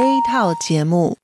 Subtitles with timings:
[0.00, 1.18] A 套节目。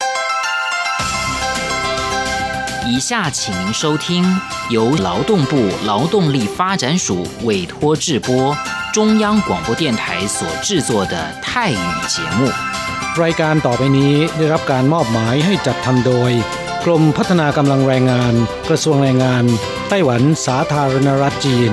[2.86, 4.24] 以下请您收听
[4.70, 8.56] 由劳动部劳动力发展署委托制播，
[8.92, 12.50] 中央广播电台所制作的泰语节目。
[13.22, 16.30] รายการต่อไปนี้ได้รับการมอบหมายให้จัดทำโดย
[16.84, 18.34] กรมพัฒนากำลังแรงงาน
[18.68, 19.44] กระทรวงแรงงาน
[19.88, 21.72] ไต้หวันสาธารณรัฐจีน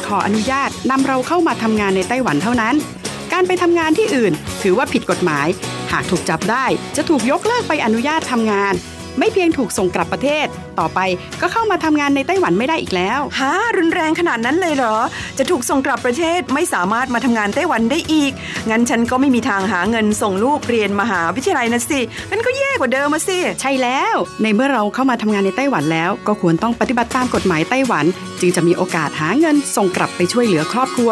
[0.07, 2.75] ขออนุญาตนำเราเข้ามาทำงานในไต้หวันเท่านั้น
[3.33, 5.47] การไปทำงานที่อื่น ถือว่าผิดกฎหมาย
[5.91, 8.73] หากถูกจับได้จะถูกยกเลิกไปอนุญาตทำงาน
[9.19, 10.47] ไม่เพียงถูกส่งกลับประเทศ
[10.79, 10.99] ต่อไป
[11.41, 14.95] ก็เข้ามาทำงานในไต้หวันไม่ได้อีกแล้วฮะรุนแรงขนาดนั้นเลยเหรอ
[15.37, 18.31] จะถูกส่งกลับประเทศไม่สามารถมาทำงานไต้หวันได้อีก
[18.69, 21.99] งั้นฉันก็ไม่มีทางหาเงินส่งลูกเรียนมหาวิทยาลัยนะสิ
[22.31, 28.05] งั้นก็แย่กว่าเดิมมาสิ ใช่แล้ว ในเมื่อเราเข้ามาทำงานในไต้หวันแล้ว ก็ควรต้องปฏิบัติตามกฎหมายไต้หวัน
[28.39, 31.11] จึงจะมีโอกาสหาเงินส่งกลับไปช่วยเหลือครอบครัว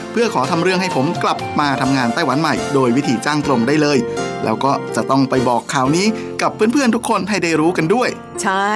[0.11, 3.97] เพื่อขอทำเรื่องให้ผมกลับมาทำงานไต้หวันใหม่ โดยวิธีจ้างตรงได้เลย
[4.43, 6.07] แล้วก็จะต้องไปบอกข่าวนี้
[6.41, 8.09] กับเพื่อนๆทุกคนให้ได้รู้กันด้วย
[8.43, 8.71] ใช่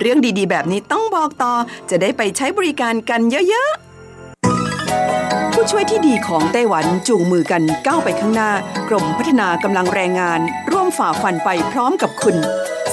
[0.00, 1.54] เรื่องดีๆ แบบนี้ต้องบอกต่อ
[1.90, 8.50] จะได้ไปใช้บริการกันเยอะๆ ผู้ช่วยที่ดีของไต้หวันจูงมือกันก้าวไปข้างหน้า
[8.88, 12.36] กรมพัฒนากำลังแรงงาน ร่วมฝ่าฟันไปพร้อมกับคุณ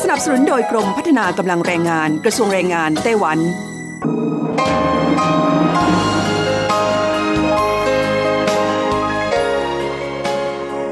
[0.01, 3.39] สนับสนุนโดยกรมพัฒนากำลังแรงงาน กระทรวงแรงงานไต้หวัน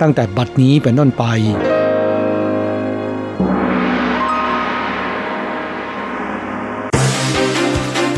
[0.00, 1.24] ตั้งแต่บัดนี้เป็นต้นไป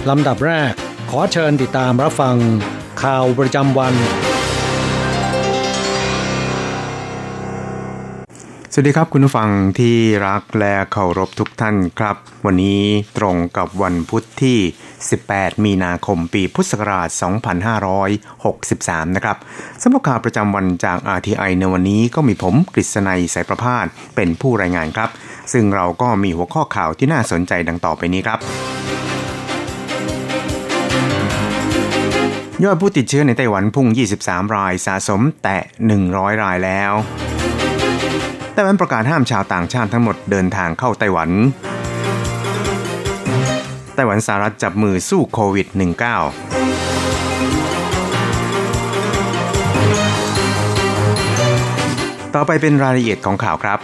[0.09, 0.73] ลำดับแรก
[1.11, 2.37] ขอเชิญติดตามรับฟัง
[3.03, 3.95] ข่าวประจำวัน
[8.81, 9.97] วัสดีครับคุณผู้ฟังที่
[10.27, 12.17] รักและเคารพทุกท่านครับ
[12.47, 12.83] วันนี้
[13.19, 14.59] ตรงกับวันพุทธที่
[15.11, 17.09] 18 มีนาคมปีพุทธศักราช
[19.09, 19.37] 2563 นะครับ
[19.83, 25.11] สำหรับข่าวประจำวันจาก RTI ในวันนี้ก็มีผมกฤษณัยสายประพาสเป็นผู้รายงานครับ
[25.53, 28.39] ซึ่งเราก็มีหัวข้อข่าวที่น่าสนใจดังต่อไปนี้ครับ
[32.65, 33.87] ยอดผู้ติดเชื้อในไต้หวันพุ่ง
[34.23, 35.59] 23 รายสะสมแตะ
[36.03, 36.95] 100 รายแล้ว
[38.61, 41.31] ต้หวันประกาศห้ามชาวต่างชาติทั้งหมดเดินทางเข้าไต้หวัน
[43.95, 45.79] ไต้หวันสหรัฐจับมือสู้โควิด -19
[52.35, 53.79] ต่อไปเป็นรายละเอียดของข่าวครับ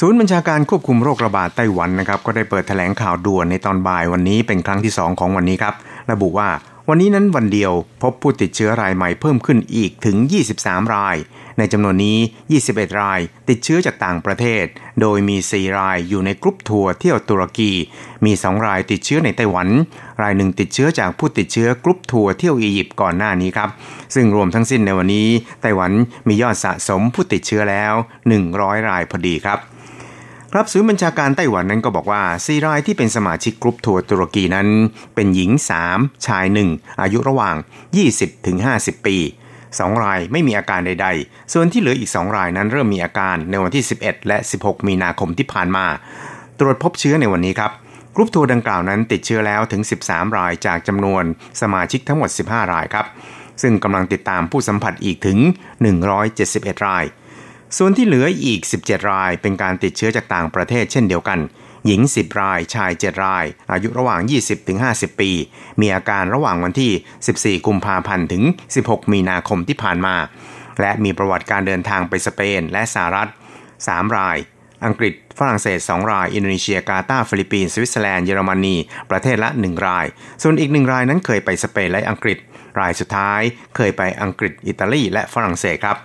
[0.00, 5.74] ศูนย์บัญชาการควบคุมโรคระบาดไต้หวันนะครับ ก็ได้เปิดแถลงข่าวด่วนในตอนบ่ายวันนี้เป็นครั้งที่ 2 ของวันนี้ครับ
[6.12, 6.48] ระบุว่า
[6.88, 7.72] วันนี้นั้นวันเดียว
[8.02, 10.16] พบผู้ติดเชื้อรายใหม่เพิ่มขึ้นอีกถึง
[10.56, 11.16] 23 ราย
[11.58, 12.18] ในจำนวนนี้
[12.58, 14.64] 21 รายติดเชื้อจากต่างประเทศ
[15.00, 17.72] โดยมี 4 รายอยู่ในกรุ๊ปทัวร์เที่ยวตุรกี
[18.24, 19.68] มี 2 รายติดเชื้อในไต้หวัน
[20.22, 23.70] รายหนึ่งติดเชื้อจากผู้ติดเชื้อกรุ๊ปทัวร์เที่ยวอียิปต์ก่อนหน้านี้ครับ
[24.14, 25.28] ซึ่งรวมทั้งสิ้นในวันนี้
[25.62, 25.92] ไต้หวัน
[26.28, 27.94] มียอดสะสมผู้ติดเชื้อแล้ว
[28.40, 29.58] 100 รายพอดีครับ
[30.58, 34.68] รับศูนย์บัญชาการไต้หวันนั้นก็บอกว่าสี่รายที่เป็นสมาชิกกรุ๊ปทัวร์ตุรกีนั้น
[35.14, 35.50] เป็นหญิง
[35.88, 37.56] 3 ชาย 1 อายุระหว่าง
[38.30, 39.16] 20-50 ปี
[39.62, 45.86] 2 รายไม่มีอาการใด ๆ ส่วนที่เหลืออีก 2 รายนั้นเริ่มมีอาการในวันที่ 11 และ 16 มีนาคมที่ผ่านมา
[46.58, 47.72] ตรวจพบเชื้อในวันนี้ครับ
[48.14, 51.24] กรุ๊ปทัวร์ดังกล่าวนั้นติดเชื้อแล้วถึง 13 รายจากจำนวน
[51.60, 53.06] สมาชิกทั้งหมด 15 รายครับ
[53.62, 55.38] ซึ่งกำลังติดตามผู้สัมผัสอีกถึง
[56.12, 57.04] 171 ราย
[57.78, 61.38] ส่วนที่เหลืออีก 17 รายเป็นการติดเชื้อจากต่างประเทศเช่นเดียวกัน
[61.86, 64.20] หญิง 10 ราย ชาย 7 ราย อายุระหว่าง
[64.70, 65.30] 20-50 ปี
[65.80, 68.42] มีอาการระหว่างวันที่ 14 กุมภาพันธ์ถึง
[68.78, 70.16] 16 มีนาคมที่ผ่านมา
[70.80, 73.28] และมีประวัติการเดินทางไปสเปนและสหรัฐ
[73.72, 74.36] 3 ราย
[74.84, 78.76] อังกฤษ ฝรั่งเศส 2 ราย อินโดนีเซีย กาตาร์ ฟิลิปปินส์ สวิตเซอร์แลนด์ เยอรมนี
[79.10, 80.06] ประเทศละ 1 ราย
[80.42, 82.38] ส่วนอีกหนึ่งรายนั้นเคยไปสเปนและอังกฤษ
[82.80, 83.40] รายสุดท้าย
[83.76, 85.96] เคยไปอังกฤษ อิตาลี และฝรั่งเศสครับ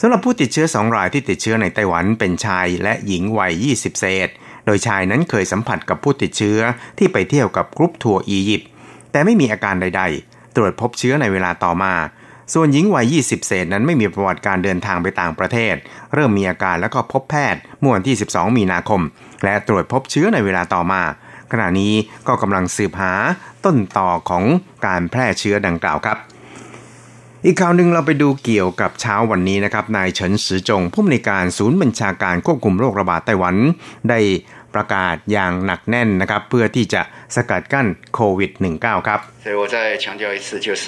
[0.00, 4.28] สำหรับผู้ติดเชื้อ2รายที่ติดเชื้อในไต้หวันเป็นชายและหญิงวัย 20 เศษ
[4.66, 6.58] โดยชายนั้นเคยสัมผัสกับผู้ติดเชื้อ
[6.98, 8.68] ที่ไปเที่ยวกับกรุ๊ปทัวร์อียิปต์
[9.10, 11.94] แต่ไม่มีอาการใด ๆ ตรวจพบเชื้อในเวลาต่อมา
[12.54, 15.74] ส่วนหญิงวัย 20 เศษนั้นไม่มีประวัติการเดินทางไปต่างประเทศ
[16.14, 19.00] เริ่มมีอาการแล้วก็พบแพทย์เมื่อวันที่ 12 มีนาคม
[19.44, 21.02] และตรวจพบเชื้อในเวลาต่อมา
[21.52, 21.94] ขณะนี้
[22.28, 23.12] ก็กำลังสืบหา
[23.64, 24.44] ต้นตอของ
[24.86, 26.18] การแพร่เชื้อดังกล่าวครับ
[27.45, 33.55] อีกข่าวหนึ่งเราไปดูเกี่ยวกับเช้าวันนี้นะครับนายเฉินซือจงผู้อำนวยการศูนย์บัญชาการควบคุมโรคระบาดไต้หวัน
[34.09, 34.19] ได้
[34.75, 37.01] ประกาศอย่างหนักแน่นนะครับ เพื่อที่จะ
[37.35, 40.85] สกัดกั้นโควิด -19 ครับ所以我再强调一次就是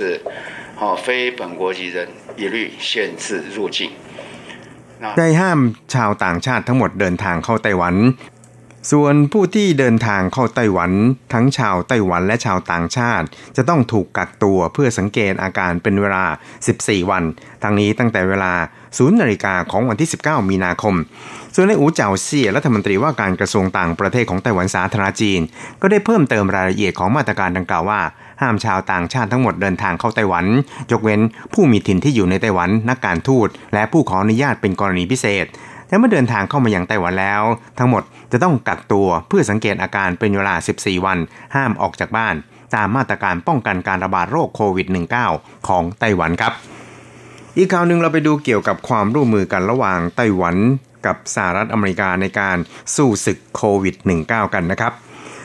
[0.81, 1.05] 哦非
[1.39, 1.97] 本国籍人
[2.41, 2.57] 一律
[2.89, 2.91] 限
[3.23, 3.25] 制
[3.55, 3.77] 入境
[5.17, 5.59] ได้ห้าม
[5.93, 7.95] ชาวต่างชาติทั้งหมดเดินทางเข้าไต้หวัน
[8.88, 10.92] ส่วนผู้ที่เดินทางเข้าไต้หวัน
[11.32, 16.24] ทั้งชาวไต้หวันและชาวต่างชาติ จะต้องถูกกักตัวเพื่อสังเกตอาการเป็นเวลา
[16.68, 17.24] 14 วัน
[17.62, 18.52] ทั้งนี้ตั้งแต่เวลา
[18.86, 20.94] 0นาฬิกาของวันที่ 19 มีนาคม
[21.54, 25.40] ส่วนในอูเจาเซี่ยรัฐมนตรีว่าการกระทรวงต่างประเทศของไต้หวันสาธารณจีน
[25.80, 28.00] ก็ได้เพิ่มเติมรายละเอียดของมาตรการดังกล่าวว่า
[28.40, 30.44] ห้ามชาวต่างชาติทั้งหมดเดินทางเข้าไต้หวัน
[30.92, 31.20] ยกเว้น
[31.52, 35.46] ผู้มีถิ่นที่อยู่ในไต้หวัน นักการทูตและผู้ขออนุญาตเป็นกรณีพิเศษ
[35.88, 37.42] แต่เมื่อเดินทางเข้ามาอย่างไต้หวันแล้ว
[37.78, 41.18] ทั้งหมด จะต้องกักตัวเพื่อสังเกตอาการเป็นเวลา 14 วัน
[41.54, 42.34] ห้ามออกจากบ้าน
[42.74, 44.86] ตามมาตรการป้องกันการระบาดโรคโควิด
[45.28, 46.52] -19 ของไต้หวันครับ
[47.56, 50.56] อีกข่าวหนึ่งเราไปดูเกี่ยวกับความร่วมมือกันระหว่างไต้หวัน
[51.06, 52.56] กับสหรัฐอเมริกาในการ
[52.96, 53.94] สู้ศึกโควิด
[54.24, 54.92] -19 กันนะครับ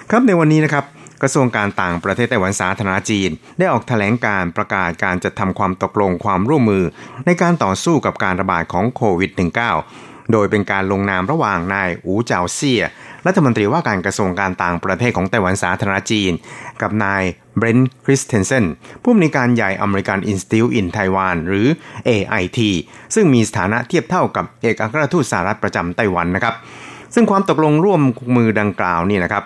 [0.10, 0.86] ครับในวันนี้นะครับ
[1.22, 6.84] กระทรวงการต่างประเทศไต้หวันสาธารณจีน ได้ออกแถลงการประกาศการจัดทำความตกลงความร่วมมือ
[7.26, 12.84] ในการต่อสู้กับการระบาดของโควิด -19 โดยเป็นการลงนามระหว่างนายอูเจาเซี่ย
[13.28, 16.32] รัฐมนตรีว่าการกระทรวงการต่างประเทศของไต้หวันสาธารณจีน
[16.82, 17.24] กับนาย
[17.58, 18.66] เบรนท์คริสเทนเซน
[19.04, 21.68] ผู้อำนวยการใหญ่ American Institute in Taiwan หรือ
[22.10, 22.60] AIT
[23.16, 26.56] ซึ่งมีสถานะเทียบเท่ากับเอกอัคราชทูตสหรัฐประจำไต้หวันนะครับ
[27.14, 28.02] ซึ่งความตกลงร่วม
[28.38, 29.44] มือดังกล่าวนี่นะครับ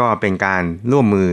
[0.00, 0.62] ก็เป็นการ
[0.92, 1.28] ร่วมมือ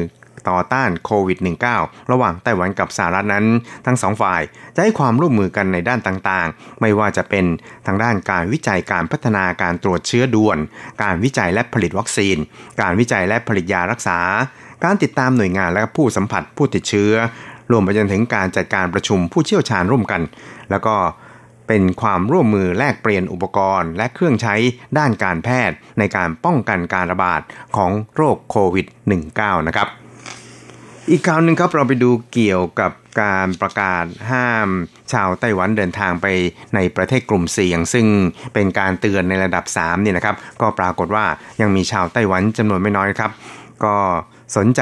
[0.49, 1.37] ต่อต้านโควิด
[1.75, 3.45] -19 ระหว่างไต้หวันกับสหรัฐนั้น
[3.85, 4.41] ทั้งสองฝ่าย
[4.75, 7.45] จะให้ความร่วมมือกันในด้านต่างๆ ไม่ว่าจะเป็น
[7.87, 10.57] ทางด้านการวิจัยการพัฒนาการตรวจเชื้อด่วน
[11.03, 12.37] การวิจัยและผลิตวัคซีน
[12.81, 14.19] การวิจัยและผลิตยารักษา
[14.83, 17.11] การติดตามหน่วยงานและผู้สัมผัสผู้ติดเชื้อ
[17.71, 20.21] รวมไปจนถึงการจัดการประชุมผู้เชี่ยวชาญร่วมกัน
[20.71, 20.95] แล้วก็
[21.67, 24.55] เป็นความร่วมมือแลกเปลี่ยนอุปกรณ์ และเครื่องใช้
[24.97, 27.41] ด้านการแพทย์ในการป้องกันการระบาด
[27.77, 28.85] ของโรคโควิด
[29.27, 29.87] -19 นะครับ
[31.11, 32.91] อีกข่าวหนึ่งครับเราไปดูเกี่ยวกับ
[33.21, 34.67] การประกาศห้าม
[35.11, 36.27] ชาวไต้หวันเดินทางไป
[36.75, 38.05] ในประเทศกลุ่มเสี่ยง ซึ่ง
[38.53, 41.25] เป็นการเตือนในระดับ3เนี่ยนะครับ ก็ปรากฏว่า
[41.61, 43.31] ยังมีชาวไต้หวันจำนวนไม่น้อยครับ
[43.83, 43.95] ก็
[44.55, 44.81] สนใจ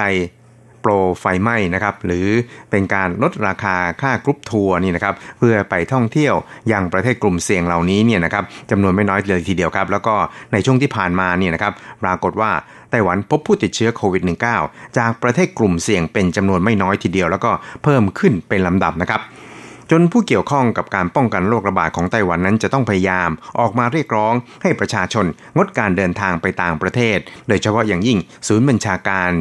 [0.82, 2.28] โปรไฟไหม้นะครับ หรือ
[2.72, 6.36] เป็นการลดราคาค่ากรุ๊ปทัวร์นี่นะครับ เพื่อไปท่องเที่ยว
[6.72, 10.16] ยังประเทศกลุ่มเสี่ยงเหล่านี้เนี่ยนะครับจำนวนไม่น้อยเลยทีเดียวครับ แล้วก็
[10.54, 11.74] ในช่วงที่ผ่านมาเนี่ยนะครับ
[12.04, 12.52] ปรากฏว่า
[12.92, 14.24] ไต้หวันพบผู้ติดเชื้อโควิด
[14.60, 17.52] -19 จากประเทศกลุ่มเสี่ยงเป็นจำนวนไม่น้อยทีเดียว แล้วก็
[17.84, 19.22] เพิ่มขึ้นเป็นลำดับนะครับ
[19.92, 23.30] จนผู้เกี่ยวข้องกับการป้องกันโรคระบาดของไต้หวันนั้นจะต้องพยายาม
[23.60, 27.18] ออกมาเรียกร้องให้ประชาชนงดการเดินทางไปต่างประเทศ
[27.48, 29.32] โดยเฉพาะอย่างยิ่งศูนย์บัญชาการ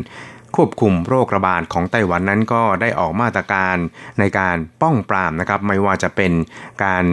[0.57, 3.76] ควบคุมโรคระบาดของไต้หวันนั้นก็ได้ออกมาตรการ
[4.19, 6.33] ในการป้องปรามนะครับ ไม่ว่าจะเป็น
[6.85, 7.04] การ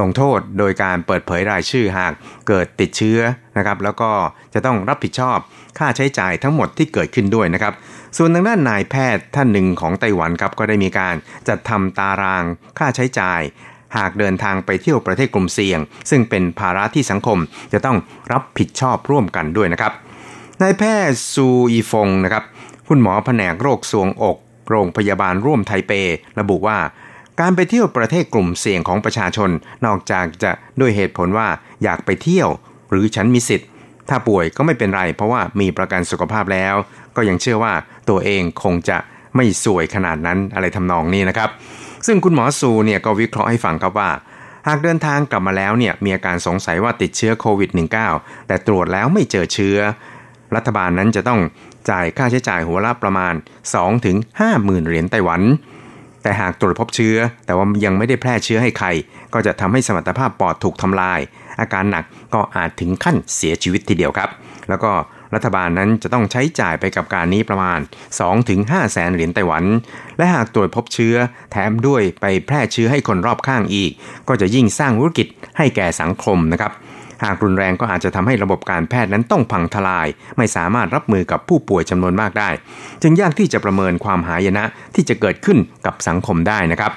[0.00, 2.12] ลงโทษโดยการเปิดเผยรายชื่อหาก
[2.48, 3.18] เกิดติดเชื้อ
[3.56, 4.10] นะครับแล้วก็
[4.54, 5.38] จะต้องรับผิดชอบ
[5.78, 7.74] ค่าใช้จ่ายทั้งหมดที่เกิดขึ้นด้วยนะครับ
[8.16, 11.14] ส่วนทางด้านนายแพทย์ท่านหนึ่งของไต้หวันครับก็ได้มีการ
[11.48, 12.44] จัดทำตาราง
[12.78, 13.40] ค่าใช้จ่าย
[13.96, 17.38] หากเดินทางไปเที่ยวประเทศกลุ่มเสี่ยง ซึ่งเป็นภาระที่สังคม
[17.72, 17.96] จะต้อง
[18.32, 19.92] รับผิดชอบร่วมกันด้วยนะครับ
[20.62, 22.44] นายแพทย์ซูอีฟงนะครับ
[22.88, 24.36] คุณหมอแผนกโรคสวงอก
[24.70, 25.92] โรงพยาบาลร่วมไทเป
[26.40, 26.78] ระบุว่า
[27.40, 29.50] การไปเที่ยวประเทศกลุ่มเสี่ยงของประชาชน
[29.86, 30.50] นอกจากจะ
[30.80, 31.48] ด้วยเหตุผลว่า
[31.82, 32.48] อยากไปเที่ยว
[32.90, 33.68] หรือฉันมีสิทธิ์
[34.08, 36.74] ถ้าป่วยก็ไม่เป็นไร เพราะว่ามีประกันสุขภาพแล้ว
[37.16, 37.74] ก็ยังเชื่อว่า
[38.08, 38.98] ตัวเองคงจะ
[39.36, 41.50] ไม่สวยขนาดนั้นอะไรทำนองนี้นะครับ
[42.06, 44.10] ซึ่งคุณหมอซูเนี่ยก็วิเคราะห์ให้ฟังครับว่า
[44.68, 47.70] หากเดินทางกลับมาแล้วเนี่ยมีอาการสงสัยว่าติดเชื้อโควิด
[48.08, 49.76] -19 แต่ตรวจแล้วไม่เจอเชื้อ
[50.54, 51.40] รัฐบาลนั้นจะต้อง
[51.90, 53.34] จ่ายค่าใช้จ่ายหัวละประมาณ
[54.00, 55.42] 2-5 หมื่นเหรียญไต้หวัน
[56.26, 57.16] แต่หากตรวจพบเชื้อ
[57.46, 58.88] แต่ว่ายังไม่ได้แพร่เชื้อให้ใคร
[59.34, 61.20] ก็จะทำให้สมรรถภาพปอดถูกทำลาย
[61.60, 62.04] อาการหนัก
[62.34, 64.30] ก็อาจถึงขั้นเสียชีวิตทีเดียวครับ
[64.68, 64.92] แล้วก็
[65.34, 67.80] รัฐบาลนั้นจะต้องใช้จ่ายไปกับการนี้ประมาณ
[68.36, 69.64] 2-5 แสนเหรียญไต้หวัน
[70.18, 71.14] และหากตรวจพบเชื้อ
[71.50, 73.90] แถมด้วยไปแพร่เชื้อให้คนรอบข้างอีก
[74.28, 75.26] ก็จะยิ่งสร้างธุรกิจ
[75.58, 76.72] ให้แก่สังคมนะครับ
[77.22, 80.06] หากรุนแรงก็อาจจะทำให้ระบบการแพทย์นั้นต้องพังทลาย
[80.36, 82.50] ไม่สามารถรับมือกับผู้ป่วยจำนวนมากได้
[83.02, 86.92] จึงยากที่จะประเมินความหายนะที่จะเกิดขึ้นกับสังคมได้นะครับ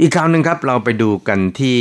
[0.00, 1.80] อีกข่าวหนึ่งครับเราไปดูกันที่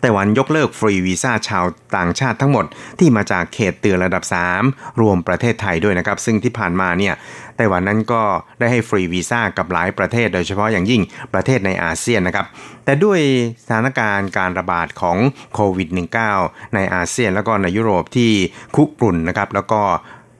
[0.00, 1.64] ไต้หวันยกเลิกฟรีวีซ่าชาว
[1.96, 2.64] ต่างชาติทั้งหมด
[2.98, 4.24] ที่มาจากเขตเตือนระดับ
[4.62, 7.14] 3 รวมประเทศไทยด้วยนะครับ ซึ่งที่ผ่านมาเนี่ย
[7.56, 8.22] ไต้หวันนั้นก็
[8.58, 11.02] ได้ให้ฟรีวีซ่ากับหลายประเทศ โดยเฉพาะอย่างยิ่ง
[11.34, 12.46] ประเทศในอาเซียนนะครับ
[12.84, 13.20] แต่ด้วย
[13.62, 15.16] สถานการณ์การระบาดของ
[15.54, 15.88] โควิด
[16.32, 18.30] -19 ในอาเซียนแล้วก็ในยุโรปที่
[18.74, 19.80] คุกรุ่นนะครับ แล้วก็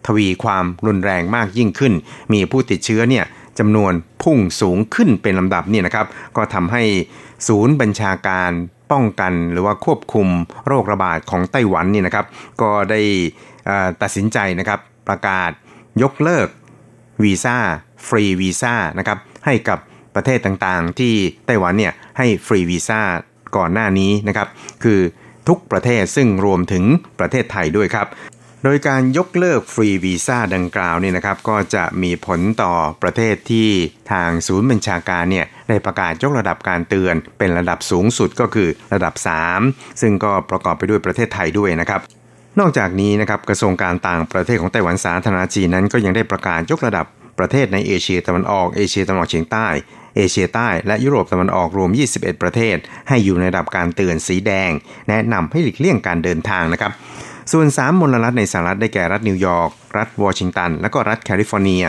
[0.07, 1.93] ทวีความรุนแรงมากยิ่งขึ้น
[2.33, 3.25] มีผู้ติดเชื้อเนี่ย
[3.59, 3.93] จำนวน
[4.23, 6.07] พุ่งสูงขึ้นเป็นลำดับนี่นะครับ
[6.37, 6.83] ก็ทำให้
[7.49, 8.51] ศูนย์บัญชาการ
[8.93, 10.29] ป้องกันหรือว่าควบคุม
[10.67, 12.27] โรคระบาดของไต้หวันนี่นะครับ
[12.61, 13.01] ก็ได้
[14.03, 15.51] ตัดสินใจนะครับประกาศ
[16.03, 16.49] ยกเลิก
[17.23, 17.57] วีซ่า
[18.07, 19.79] ฟรีวีซ่านะครับให้กับ
[20.15, 21.15] ประเทศต่างๆ ที่
[21.47, 23.01] ไต้หวันเนี่ยให้ฟรีวีซ่า
[23.57, 24.49] ก่อนหน้านี้นะครับ
[24.85, 25.01] คือ
[25.49, 26.85] ทุกประเทศซึ่งรวมถึง
[27.21, 28.09] ประเทศไทยด้วยครับ
[28.65, 33.69] โดยการยกเลิกฟรีวีซ่าดังกล่าวนี่นะครับ ก็จะมีผลต่อประเทศที่
[34.13, 39.15] ทางศูนย์บัญชาการเนี่ยได้ประกาศยกระดับการเตือน เป็นระดับสูงสุดก็คือระดับ
[39.57, 42.01] 3 ซึ่งก็ประกอบไปด้วยประเทศไทยด้วยนะครับ
[42.61, 47.07] นอกจากนี้นะครับกระทรวงการต่างประเทศของไต้หวันสาธารณจีนนั้นก็ยังได้ประกาศยกระดับ
[47.39, 49.69] ประเทศในเอเชียตะวันออกเอเชียตะวันออกเฉียงใต้
[50.17, 52.77] เอเชียใต้และยุโรปตะวันออกรวม 21 ประเทศ
[53.09, 54.71] ให้อยู่ในระดับการเตือนสีแดง
[55.09, 56.93] แนะนำให้หลีกเลี่ยงการเดินทางนะครับ
[57.53, 61.85] ส่วน 3 มลรัฐในสหรัฐได้แก่รัฐนิวยอร์กรัฐวอชิงตัน และก็รัฐแคลิฟอร์เนีย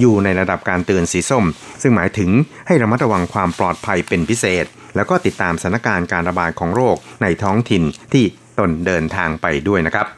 [0.00, 1.44] อยู่ในระดับการเตือนสีส้ม
[1.82, 2.30] ซึ่งหมายถึง
[2.66, 4.64] ให้ระมัดระวังความปลอดภัยเป็นพิเศษ
[4.96, 7.82] แล้วก็ติดตามสถานการณ์การระบาดของโรคในท้องถิ่น
[8.12, 8.24] ที่
[8.58, 10.08] ตนเดินทางไปด้วยนะครับ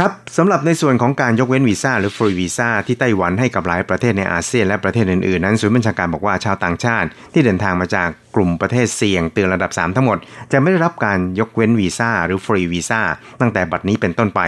[0.00, 10.18] ครับสำหรับในส่วนของการยกเว้นวีซ่าหรือฟรีวีซ่าที่ไต้หวันให้กับหลายประเทศในอาเซียนและประเทศอื่นๆ นั้นศูนย์บัญชาการบอกว่าชาวต่างชาติ ที่เดินทางมาจากกลุ่มประเทศเสี่ยงเตือนระดับ 3 ทั้งหมด
[10.52, 13.00] จะไม่ได้รับการยกเว้นวีซ่าหรือฟรีวีซ่า
[13.40, 14.40] ตั้งแต่บัดนี้เป็นต้นไป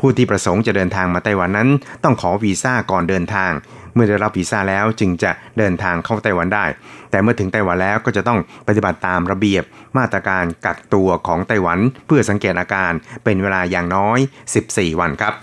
[0.00, 1.68] ผู้ที่ประสงค์จะเดินทางมาไต้หวันนั้น
[2.04, 3.52] ต้องขอวีซ่าก่อนเดินทาง
[3.94, 6.64] เมื่อได้รับวีซ่าแล้วจึงจะเดินทางเข้าไต้หวันได้
[7.12, 8.38] แต่เมื่อถึงไต้หวันแล้วก็จะต้อง
[8.68, 9.64] ปฏิบัติตามระเบียบ
[9.98, 12.92] มาตรการกักตัวของไต้หวัน เพื่อสังเกตอาการ
[13.24, 14.18] เป็นเวลาอย่างน้อย
[14.58, 15.34] 14 วันครับ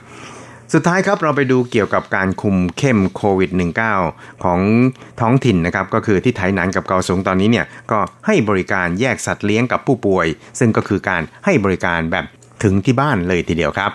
[0.74, 3.52] สุดท้ายครับเราไปดูเกี่ยวกับการคุมเข้มโควิด
[3.96, 4.60] -19 ของ
[5.22, 10.28] ท้องถิ่นนะครับก็คือที่ไทยนันกับเกาสงตอนนี้เนี่ยก็ให้บริการแยกสัตว์เลี้ยงกับผู้ป่วย
[10.60, 12.26] ซึ่งก็คือการให้บริการแบบ
[12.64, 13.92] ถึงที่บ้านเลยทีเดียวครับ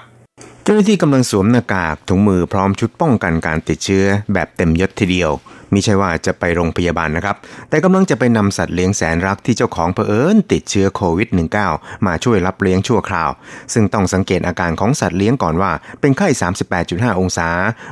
[0.62, 5.30] เจ้าหน้าที่กำลังสวมหน้ากากถุงมือพร้อมชุดป้องกันการติดเชื้อแบบเต็มยศทีเดียว
[5.74, 7.36] มิใช่ว่าจะไปโรงพยาบาลนะครับ
[7.68, 11.28] แต่กำลังจะไปนำสัตว์เลี้ยงแสนรักที่เจ้าของเผอิญติดเชื้อโควิด
[11.66, 13.30] -19 มาช่วยรับเลี้ยงชั่วคราว
[13.72, 16.28] ซึ่งต้องสังเกตอาการของสัตว์เลี้ยงก่อนว่า เป็นไข้
[16.74, 17.48] 38.5 องศา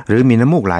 [0.07, 0.75] หรือมีน้ำมูกไหล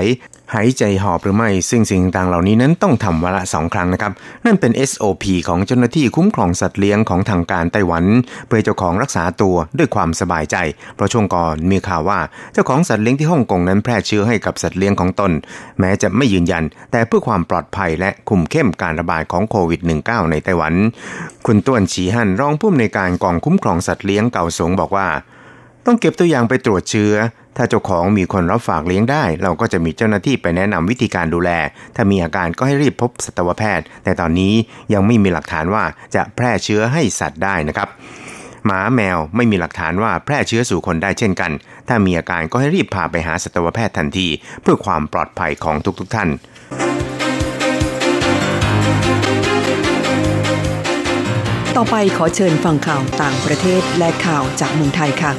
[0.54, 4.12] หายใจหอบหรือไม่ ซึ่งสิ่งต่างเหล่านี้นั้นต้องทำวันละสองครั้งนะครับ
[4.46, 8.06] นั่นเป็น SOP ของเจ้าหน้าที่คุ้มครองสัตว์เลี้ยงของทางการไต้หวัน
[8.48, 10.58] เพื่อเจ้าของรักษาตัวด้วยความสบายใจ
[10.96, 12.20] เพราะช่วงก่อนมีข่าวว่า
[12.54, 15.32] เจ้าของสัตว์เลี้ยงที่ฮ่องกงนั้นแพร่เชื้อให้กับสัตว์เลี้ยงของตน
[15.80, 20.74] แม้จะไม่ยืนยันแต่เพื่อความปลอดภัยและคุมเข้มการระบาดของโควิด -19 ในไต้หวัน
[21.46, 25.08] คุณต้วนฉีฮั่นรองผู้อำนวยการกองคุ้มครองสัตว์เลี้ยงเก่าสงบอกว่า
[25.86, 27.14] ต้องเก็บตัวอย่างไปตรวจเชื้อ
[27.58, 31.52] ถ้าเจ้าของมีคนรับฝากเลี้ยงได้ เราก็จะมีเจ้าหน้าที่ไปแนะนำวิธีการดูแล
[31.96, 34.54] ถ้ามีอาการก็ให้รีบพบสัตวแพทย์ แต่ตอนนี้
[34.94, 35.84] ยังไม่มีหลักฐานว่า
[36.16, 37.90] จะแพร่เชื้อให้สัตว์ได้นะครับ
[38.66, 41.52] หมาแมวไม่มีหลักฐานว่าแพร่เชื้อสู่คนได้เช่นกัน
[41.88, 44.28] ถ้ามีอาการก็ให้รีบพาไปหาสัตวแพทย์ทันที
[44.62, 46.30] เพื่อความปลอดภัยของทุกๆทท่าน
[51.80, 55.32] ต่อไปขอเชิญฟังข่าวต่างประเทศและข่าวจากเมืองไทยค่ะ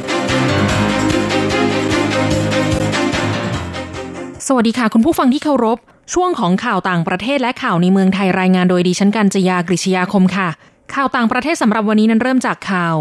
[4.47, 5.79] สวัสดีค่ะ คุณผู้ฟังที่เคารพ
[6.15, 10.49] ช่วงของข่าวต่างประเทศและข่าวในเมืองไทยรายงานโดยดิฉันกัญจยากริชยาคมค่ะ
[10.95, 12.97] ข่าวต่างประเทศสำหรับวันนี้นั้นเริ่มจากข่าว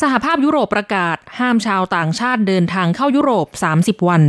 [0.00, 3.46] สหภาพยุโรปประกาศ ห้ามชาวต่างชาติเดินทางเข้ายุโรป
[3.78, 4.22] 30 วัน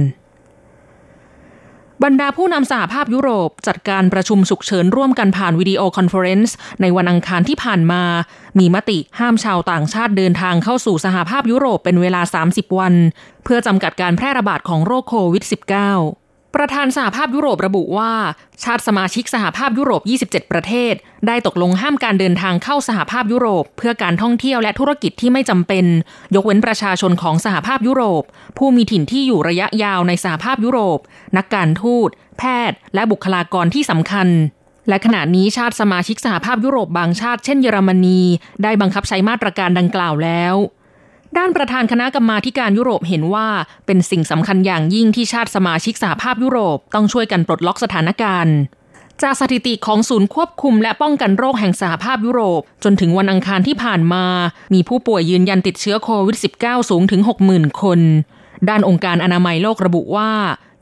[2.03, 8.03] บรรดาผู้นำสหภาพยุโรปจัดการประชุมฉุกเฉินร่วมกันผ่านวิดีโอคอนเฟอเรนซ์ในวันอังคารที่ผ่านมา
[8.59, 12.93] มีมติห้ามชาวต่างชาติเดินทางเข้าสู่สหภาพยุโรปเป็นเวลา 30 วัน
[13.43, 16.20] เพื่อจำกัดการแพร่ระบาดของโรคโควิด -19
[16.55, 18.13] ประธานสหภาพยุโรประบุว่า
[18.63, 20.93] ชาติสมาชิกสหภาพยุโรป 27 ประเทศ
[21.27, 25.85] ได้ตกลงห้ามการเดินทางเข้าสหภาพยุโรป เพื่อการท่องเที่ยวและธุรกิจที่ไม่จำเป็น
[26.35, 28.23] ยกเว้นประชาชนของสหภาพยุโรป
[28.57, 30.99] ผู้มีถิ่นที่อยู่ระยะยาวในสหภาพยุโรป
[31.37, 34.27] นักการทูต แพทย์ และบุคลากรที่สำคัญ
[34.89, 38.21] และขณะนี้ชาติสมาชิกสหภาพยุโรปบางชาติเช่นเยอรมนี
[38.63, 40.55] ได้บังคับใช้มาตรการดังกล่าวแล้ว
[41.37, 43.47] ด้านประธานคณะกรรมาการยุโรปเห็นว่า
[43.85, 48.55] เป็นสิ่งสำคัญอย่างยิ่งที่ชาติสมาชิกสหภาพยุโรปต้องช่วยกันปลดล็อกสถานการณ์
[49.21, 54.25] จากสถิติของศูนย์ควบคุมและป้องกันโรคแห่งสหภาพยุโรป จนถึงวันอังคารที่ผ่านมา
[54.73, 57.21] มีผู้ป่วยยืนยันติดเชื้อโควิด -19 สูงถึง
[57.51, 57.99] 60,000 คน
[58.69, 60.31] ด้านองค์การอนามัยโลกระบุว่า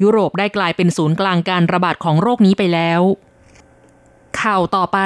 [0.04, 3.02] ยุโรปได้กลายเป็นศูนย์กลางการระบาดของโรคนี้ไปแล้ว
[4.42, 5.00] ข่าวต่อไป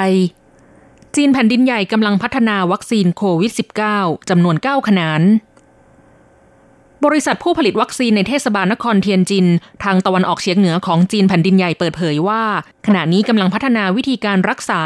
[1.16, 3.52] จีนแผ่นดินใหญ่กำลังพัฒนาวัคซีนโควิด
[3.90, 5.22] -19 จำนวน 9 ขนาน
[7.04, 9.46] บริษัทผู้ผลิตวัคซีนในเทศบาลนครเทียนจิน
[9.84, 12.42] ทางตะวันออกเฉียงเหนือของจีนแผ่นดินใหญ่เปิดเผยว่า
[12.86, 14.82] ขณะนี้กำลังพัฒนาวิธีการรักษา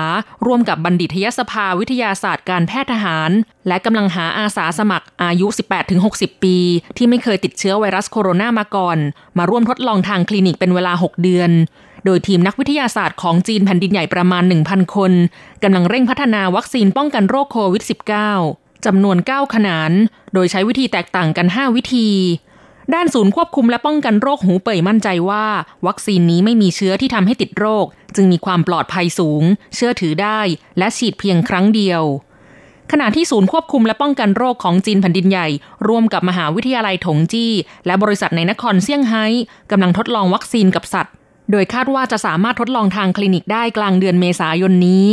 [0.46, 3.30] ร่วมกับบัณฑิตยสภาวิทยาศาสตร์การแพทย์ทหาร
[3.68, 5.46] และกำลังหาอาสาสมัครอายุ
[5.94, 6.56] 18-60 ปี
[6.96, 8.98] ที่ไม่เคยติดเชื้อไวรัสโคโรนามาก่อน
[9.38, 11.50] มาร่วมทดลองทางคลินิกเป็นเวลา 6 เดือน
[12.04, 15.12] โดยทีมนักวิทยาศาสตร์ของจีนแผ่นดินใหญ่ประมาณ 1,000 คน
[15.62, 17.82] กำลังเร่งพัฒนาวัคซีนป้องกันโรคโควิด
[18.34, 19.92] -19 จำนวน 9 ขนาน
[20.34, 22.08] โดยใช้วิธีแตกต่างกัน 5 วิธี
[22.94, 25.46] ด้านศูนย์ควบคุมและป้องกันโรคหูเป่ยมั่นใจว่า
[25.86, 29.42] วัคซีนนี้ไม่มีเชื้อที่ทำให้ติดโรค จึงมีความปลอดภัยสูง
[29.74, 30.40] เชื่อถือได้
[30.78, 32.02] และฉีดเพียงครั้งเดียว
[32.92, 35.48] ขณะที่ศูนย์ควบคุมและป้องกันโรคของจีนแผ่นดินใหญ่
[35.88, 37.52] ร่วมกับมหาวิทยาลัยถงจี้
[37.86, 39.24] และบริษัทในนครเซี่ยงไฮ้
[39.70, 41.14] กำลังทดลองวัคซีนกับสัตว์
[41.50, 45.06] โดยคาดว่าจะสามารถทดลองทางคลินิกได้กลางเดือนเมษายนนี้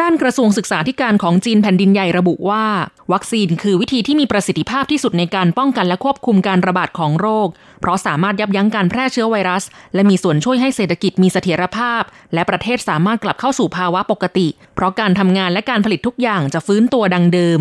[0.00, 2.64] ด้านกระทรวงศึกษาธิการของจีนแผ่นดินใหญ่ระบุว่า
[3.12, 7.48] วัคซีนคือวิธีที่มีประสิทธิภาพที่สุดในการป้องกันและควบคุมการระบาดของโรค
[7.80, 9.64] เพราะสามารถยับยั้งการแพร่เชื้อไวรัส
[9.94, 12.02] และมีส่วนช่วยให้เศรษฐกิจมีเสถียรภาพ
[12.34, 17.60] และประเทศสามารถกลับเข้าสู่ภาวะปกติ เพราะการทำงานและการผลิตทุกอย่างจะฟื้นตัวดังเดิม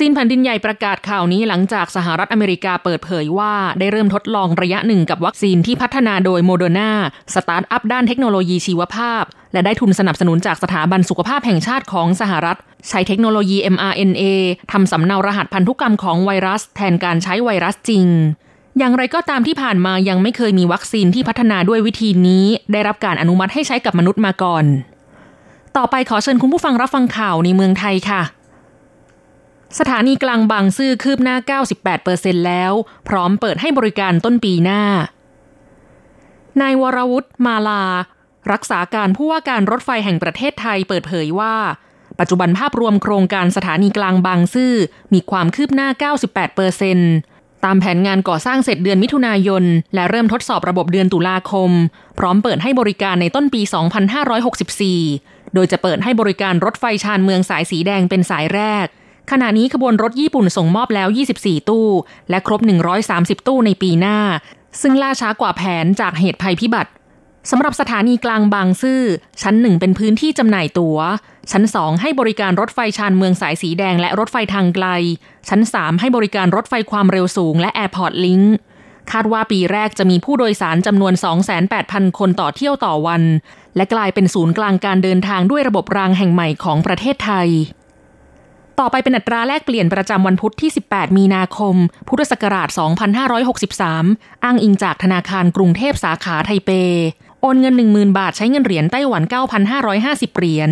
[0.00, 6.90] จีนแผ่นดินใหญ่ประกาศข่าวนี้หลังจากสหรัฐอเมริกาเปิดเผยว่าได้เริ่มทดลองระยะหนึ่งกับวัคซีนที่พัฒนาโดยโมเดอร์นา
[7.34, 12.56] สตาร์ทอัพด้านเทคโนโลยีชีวภาพ และได้ทุนสนับสนุนจากสถาบันสุขภาพแห่งชาติของสหรัฐ
[12.88, 14.22] ใช้เทคโนโลยี mRNA
[14.72, 18.06] ทำสำเนารหัสพันธุกรรมของไวรัส แทนการใช้ไวรัสจริง
[18.78, 24.64] อย่างไรก็ตามที่ผ่านมายังไม่เคยมีวัคซีนที่พัฒนาด้วยวิธีนี้ ได้รับการอนุมัติให้ใช้กับมนุษย์มาก่อน
[25.76, 28.22] ต่อไปขอเชิญคุณผู้ฟังรับฟังข่าวในเมืองไทยค่ะ
[29.78, 31.60] สถานีกลางบางซื่อคืบหน้า
[31.96, 32.72] 98%แล้ว
[33.08, 34.82] พร้อมเปิดให้บริการต้นปีหน้า
[36.60, 37.84] นายวรวุฒิมาลา
[38.52, 41.54] รักษาการผู้ว่าการรถไฟแห่งประเทศไทยเปิดเผยว่า
[42.18, 44.74] ปัจจุบันภาพรวมโครงการสถานีกลางบางซื่อ
[45.12, 45.88] มีความคืบหน้า
[46.96, 51.70] 98%ตามแผนงานก่อสร้างเสร็จเดือนมิถุนายน และเริ่มทดสอบระบบเดือนตุลาคม
[52.18, 53.60] พร้อมเปิดให้บริการในต้นปี
[54.78, 58.86] 2564 โดยจะเปิดให้บริการรถไฟชานเมืองสายสีแดงเป็นสายแรก
[59.30, 61.08] ขณะนี้ขบวนรถญี่ปุ่นส่งมอบแล้ว
[61.38, 61.86] 24 ตู้
[62.30, 62.60] และครบ
[63.04, 64.18] 130 ตู้ในปีหน้า
[64.80, 66.90] ซึ่งล่าช้ากว่าแผนจากเหตุภัยพิบัติ
[67.50, 69.00] สำหรับสถานีกลางบางซื่อ
[69.42, 70.98] ชั้นหนึ่งเป็นพื้นที่จำหน่ายตัว๋ว
[71.50, 74.86] ชั้นสองให้บริการรถไฟชานเมืองสายสีแดงและรถไฟทางไกล
[75.48, 78.54] ชั้นสามให้บริการรถไฟความเร็วสูงและแอร์พอร์ตลิงก์
[79.12, 81.12] คาดว่าปีแรกจะมีผู้โดยสารจำนวน
[81.66, 83.22] 28,000 คนต่อเที่ยวต่อวัน
[83.76, 87.48] และกลายเป็นศูนย์กลางการเดินทางด้วยระบบรางแห่งใหม่ของประเทศไทย
[88.80, 91.74] ต่อไปเป็นอัตราแลกเปลี่ยนประจำวันพุธที่ 18 มีนาคม
[92.08, 92.68] พุทธศักราช
[93.56, 96.70] 2563 อ้างอิงจากธนาคารกรุงเทพสาขาไทเป
[97.40, 99.22] โอนเงิน 10,000 บาทใช้เงินเหรียญไต้หวัน
[99.80, 100.70] 9,550 เหรียญ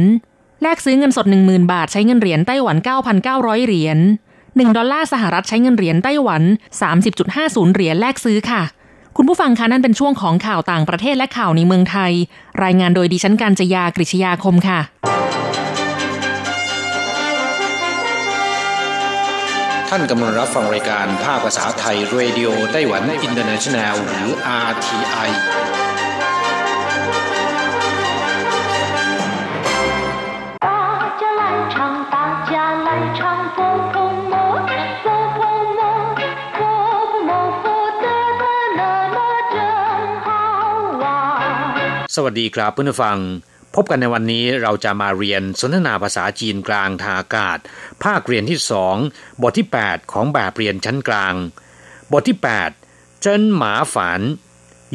[0.63, 2.77] แลกซื้อเงินสด 10,000 บาทใช้เงินเหรียญไต้หวัน
[3.23, 3.99] 9,900 เหรียญ
[4.39, 6.43] 1 ดอลลาร์สหรัฐใช้เงินเหรียญไต้หวัน
[7.09, 8.63] 30.50 เหรียญแลกซื้อค่ะ
[9.17, 12.13] คุณผู้ฟังคะนั่นเป็นช่วงของข่าวต่างประเทศและข่าวในเมืองไทย
[12.65, 14.81] รายงานโดยดิฉันกัญจยากริชยาคมค่ะ
[19.97, 24.29] ท่านกำลังรับฟังรายการภาคภาษาไทย Radio Taiwan International หรือ
[24.69, 25.31] RTI
[42.17, 43.19] สวัสดีครับเพื่อนฟัง
[43.75, 47.59] พบกันในวันนี้เราจะมาเรียนสนทนาภาษาจีนกลางทางอากาศ
[48.05, 48.97] ภาคเรียนที่สอง
[49.43, 51.35] บทที่ 8 ของแบบเรียนชั้นกลาง
[52.13, 52.39] บทที่
[52.79, 54.21] 8 เจนหมาฝาน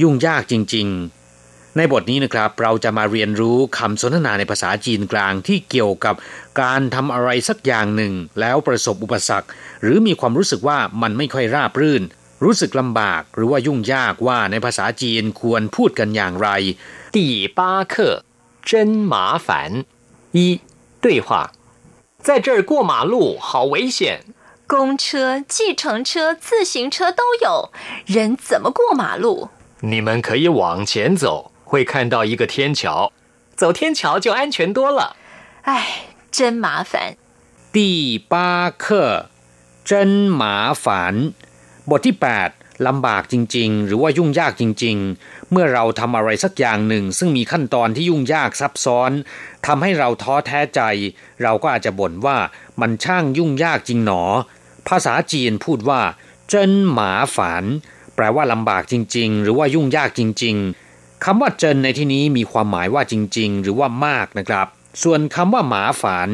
[0.01, 0.87] ยุ่งยากจริง
[1.31, 6.15] ๆ ในบทนี้นะครับเราจะมาเรียนรู้คำสนทนาในภาษาจีนกลางที่เกี่ยวกับ
[6.61, 9.47] การทำอะไรสักอย่างหนึ่ง แล้วประสบอุปสรรค
[9.81, 12.03] หรือมีความรู้สึกว่ามันไม่ค่อยราบรื่น
[12.43, 16.49] รู้สึกลำบากหรือว่ายุ่งยากว่าในภาษาจีนควรพูดกันอย่างไร
[17.15, 17.25] ตี
[17.57, 18.17] ป้าเคอ
[18.62, 19.85] 真麻烦。
[20.33, 20.61] 一
[21.00, 21.52] 对话，
[22.18, 24.24] 在这儿过马路好危险。
[24.66, 27.70] 公车、计程车、自行车都有，
[28.07, 29.50] 人怎么过马路？
[29.80, 33.12] 你们可以往前走，会看到一个天桥，
[33.54, 35.16] 走天桥就安全多了。
[35.62, 37.16] 唉，真麻烦。
[37.70, 39.26] 第八课
[39.85, 41.35] 真麻烦
[41.87, 42.52] บทที่ 8
[42.87, 49.12] ลำบากจริง ๆ หรือว่ายุ่งยากจริง ๆ เมื่อเราทำอะไรสักอย่างหนึ่ง ซึ่งมีขั้นตอนที่ยุ่งยากซับซ้อน
[49.65, 50.81] ทำให้เราท้อแท้ใจ
[51.43, 52.38] เราก็อาจจะบ่นว่า
[52.81, 54.23] มันช่างยุ่งยากจริงหนอ
[54.88, 56.01] ภาษาจีนพูดว่า
[56.49, 57.63] เจินหมาฝัน
[58.15, 60.55] แปลว่าลำบากจริง ๆ หรือว่ายุ่งยากจริง
[60.91, 64.67] ๆคำว่าเจินในที่นี้มีความหมายว่าจริง ๆ หรือว่ามากนะครับ
[65.03, 66.29] ส่วนคำว่าหมาฝัน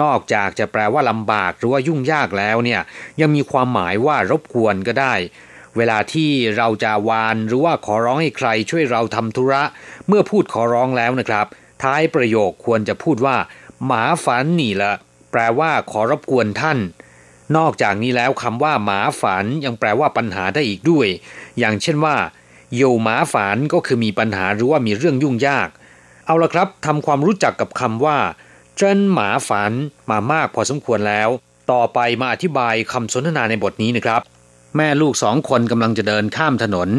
[0.00, 2.80] นอกจากจะแปลว่าลำบากหรือว่ายุ่งยากแล้วเนี่ย
[3.20, 5.14] ยังมีความหมายว่ารบกวนก็ได้
[5.76, 9.62] เวลาที่เราจะวานหรือว่าขอร้องให้ใครช่วยเราทำธุระ
[10.08, 11.46] เมื่อพูดขอร้องแล้วนะครับ
[11.82, 13.36] ท้ายประโยคควรจะพูดว่า
[13.86, 14.92] หมาฝันนี่ละ
[15.30, 16.78] แปลว่าขอรบกวนท่าน
[17.56, 21.06] นอกจากนี้แล้วคำว่า หมาฝันยังแปลว่าปัญหาได้อีกด้วย
[21.58, 22.16] อย่างเช่นว่า
[22.76, 25.68] โยหมาฝันก็คือมีปัญหาหรือว่ามีเรื่องยุ่งยาก
[26.26, 28.18] เอาละครับทำความรู้จักกับคำว่า
[28.76, 29.72] เจิ้นหมาฝัน
[30.10, 31.28] มามากพอสมควรแล้ว
[31.72, 34.20] ต่อไปมาอธิบายคำสนทนาในบทนี้นะครับ
[34.75, 36.89] แม่ลูกสองคนกำลังจะเดินข้ามถนน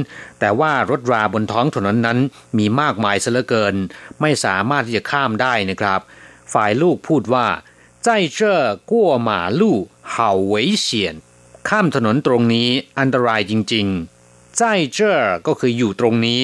[0.40, 2.18] แต่ว่ารถราบนท้องถนนนั้น
[2.58, 3.74] มีมากมายเสียเหลือเกิน
[4.20, 6.00] ไม่สามารถที่จะข้ามได้นะครับ
[6.52, 7.46] ฝ่ายลูกพูดว่า
[8.06, 8.40] 在这
[8.90, 8.92] 过
[9.28, 9.62] 马路
[10.12, 10.14] 好
[10.52, 10.54] 危
[10.86, 10.88] 险
[11.68, 12.68] ข้ามถนนตรงนี้
[12.98, 14.60] อันตรายจริงๆ在
[14.96, 14.98] 这
[15.46, 16.42] ก็คืออยู่ตรงนี้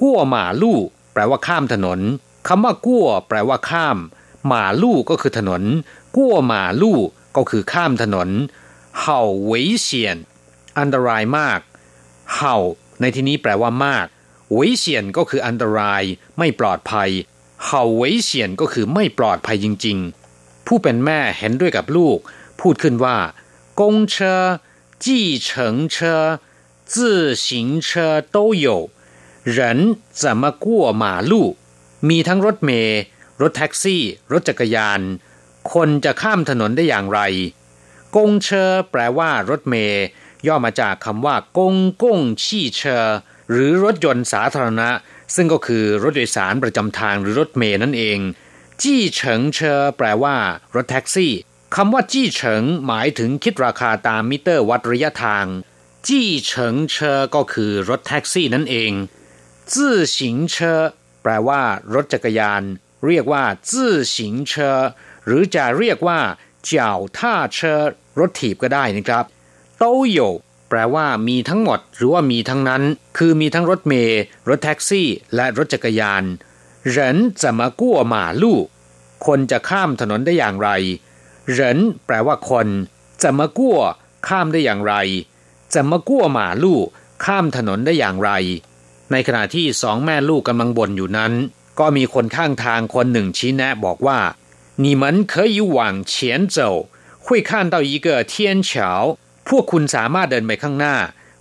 [0.00, 0.78] กั้วหมาลู่
[1.12, 2.00] แปลว่าข้ามถนน
[2.48, 3.98] คำว่ากั้วแปลว่าข้าม
[4.46, 5.62] หมาลู่ก็คือถนน
[6.16, 6.98] กั้วหมาลู่
[7.36, 8.28] ก็คือข้ามถนน
[9.00, 10.16] เห่าเวยเฉียน
[10.78, 11.60] อันตรายมาก
[12.34, 12.56] เห่า
[13.00, 14.06] ในที่นี้แปลว่ามาก
[14.52, 16.02] เวยเฉียนก็คืออันตราย
[16.38, 17.10] ไม่ปลอดภัย
[17.64, 19.98] เห่าเวยเฉียนก็คือไม่ปลอดภัยจริง
[20.32, 22.18] ๆ ผู้เป็นแม่เห็นด้วยกับลูก
[22.60, 23.18] พูดขึ้นว่า
[23.80, 24.42] กงเชอ
[25.04, 26.22] จีเฉิงเชอ
[26.92, 28.90] 自行车都有
[29.56, 31.32] 人怎么过马路
[32.08, 33.00] มีทั้งรถเมล์
[33.40, 34.02] รถแท็กซี่
[34.32, 35.00] รถจักรยาน
[35.72, 37.20] คนจะข้ามถนนได้อย่างไร
[38.16, 40.04] กงเชอแปลว่ารถเมล์
[40.47, 43.05] ย่อมาจากคำว่า公共汽车
[43.51, 44.89] หรือรถยนต์สาธารณะ
[45.35, 48.19] ซึ่งก็คือรถโดยสารประจำทางหรือรถเมล์นั่นเอง
[48.81, 50.35] 计程车 แปลว่า
[50.75, 51.33] รถแท็กซี่
[51.75, 55.45] คำว่า计程 หมายถึงคิดราคาตามมิเตอร์วัดระยะทาง
[56.07, 58.91] 计程车 ก็คือรถแท็กซี่นั่นเอง
[59.73, 60.81] จื่อสิงเชอ
[61.23, 61.61] แปลว่า
[61.93, 62.63] รถจักรยาน
[63.05, 64.77] เรียกว่าจื่อสิงเชอ
[65.25, 66.19] หรือจะเรียกว่า
[66.65, 67.81] เจ้าท่าเชอ
[68.19, 69.25] รถถีบก็ได้นะครับ
[69.78, 70.18] โตโย
[70.68, 72.82] แปลว่ามีทั้งหมดหรือว่ามีทั้งนั้น
[73.18, 76.24] คือมีทั้งรถเมล์รถแท็กซี่ และรถจักรยาน
[76.94, 76.96] 人
[77.42, 78.44] 怎么过马路
[79.26, 80.68] คนจะข้ามถนนได้อย่างไร
[81.58, 81.58] 人
[82.06, 82.68] แปลว่าคน
[83.22, 83.78] จะมากั้ว
[84.28, 84.94] ข้ามได้อย่างไร
[85.74, 86.80] จะมากั้วหมาลู่
[87.24, 88.30] ข้ามถนนได้อย่างไร
[89.10, 91.32] ในขณะที่สองแม่ลูกกำลังบ่นอยู่นั้น
[91.78, 94.18] ก็มีคนข้างทางคนหนึ่งชี้แนะบอกว่า
[94.82, 95.78] 你们可以往
[96.10, 96.12] 前
[96.56, 96.58] 走
[97.24, 98.70] 会看到一个天桥
[99.48, 100.96] พวกคุณสามารถเดินไปข้างหน้า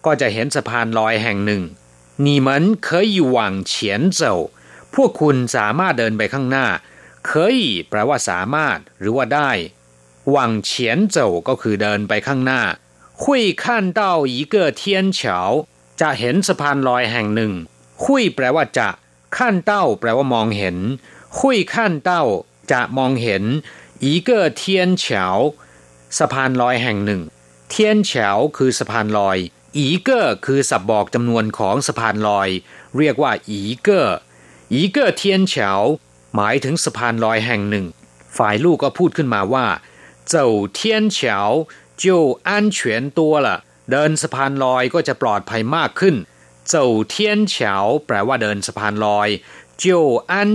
[0.06, 1.64] ก็จะเห็นสะพานลอยแห่งหนึ่ง
[2.26, 2.50] 你们
[2.88, 3.38] 可以往
[3.72, 3.74] 前
[4.20, 4.22] 走
[4.96, 6.68] พวกคุณสามารถเดินไปข้างหน้า
[7.30, 9.52] 可以แปลว่าสามารถหรือว่าได้
[10.36, 10.38] 往
[10.68, 10.70] 前
[11.16, 12.62] 走ก็คือเดินไปข้างหน้า
[13.22, 13.24] 会
[13.64, 13.66] 看
[14.00, 14.02] 到
[14.36, 14.82] 一个天
[15.18, 15.20] 桥
[16.02, 17.54] จะเห็นสะพานลอยแห่งหนึ่ง
[18.06, 18.90] คุยแปลว่าจะ
[19.38, 20.78] ขั้นเต้าแปลว่ามองเห็น
[21.40, 22.24] คุยขั้นเต้า
[22.72, 23.44] จะมองเห็น
[24.04, 25.26] อีเกอเทียนเฉา
[26.18, 27.22] สะพานลอยแห่งหนึ่ง
[27.69, 29.39] เทียนเฉาคือสะพานลอย
[29.77, 32.49] อีเกอคือสับบอกจำนวนของสะพานลอย
[32.97, 34.03] เรียกว่าอีเกอ
[34.73, 35.71] อีเกอเทียนเฉา
[36.35, 37.87] หมายถึงสะพานลอยแห่งหนึ่ง
[38.39, 39.67] ฝ่ายลูกก็พูดขึ้นมาว่า
[40.29, 41.39] เจ้าเทียนเฉา
[42.03, 46.17] จะอันเเดินสะพานลอยก็จะปลอดภัยมากขึ้น
[46.69, 47.75] เจ้าเทียนเฉา
[48.07, 49.29] แปลว่าเดินสะพานลอย
[49.79, 50.51] เจ้าอัน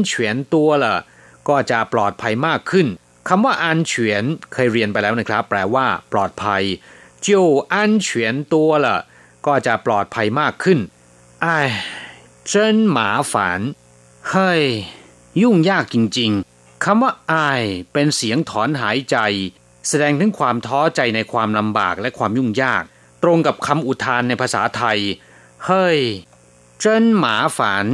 [1.50, 2.88] ก็จะปลอดภัยมากขึ้น
[3.28, 6.63] คำว่าอันเฉียนเคยเรียนไปแล้วนะครับ แปลว่า ปลอดภัย
[7.26, 7.28] 就
[7.72, 8.06] 安全
[8.52, 8.54] 多
[8.85, 8.87] 了
[9.46, 10.78] ก็จะปลอดภัยมากขึ้น
[11.42, 11.59] ไอ้
[12.50, 12.52] 真
[12.96, 12.98] 麻
[13.32, 13.32] 烦
[14.28, 14.62] เฮ้ย
[15.42, 17.35] ยุ่งยากจริงๆคำว่าไอ
[17.92, 19.16] เป็นเสียงถอนหายใจ
[19.88, 22.82] แสดงถึงความท้อใจในความลำบากและความยุ่งยาก
[23.22, 24.98] ตรงกับคำอุทานในภาษาไทย
[25.66, 25.98] เฮ้ย
[26.80, 27.87] เจิ้นหมาฝัน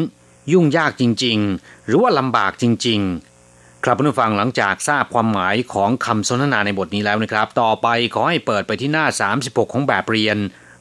[0.53, 3.36] ยุ่งยากจริงๆ หรือว่าลำบากจริงๆ
[3.84, 9.06] ครับผู้ฟังหลังจากทราบความหมายของคำสนทนาในบทนี้แล้วนะครับ ต่อไปขอให้เปิดไปที่หน้า
[9.40, 10.38] 36 ของแบบเรียน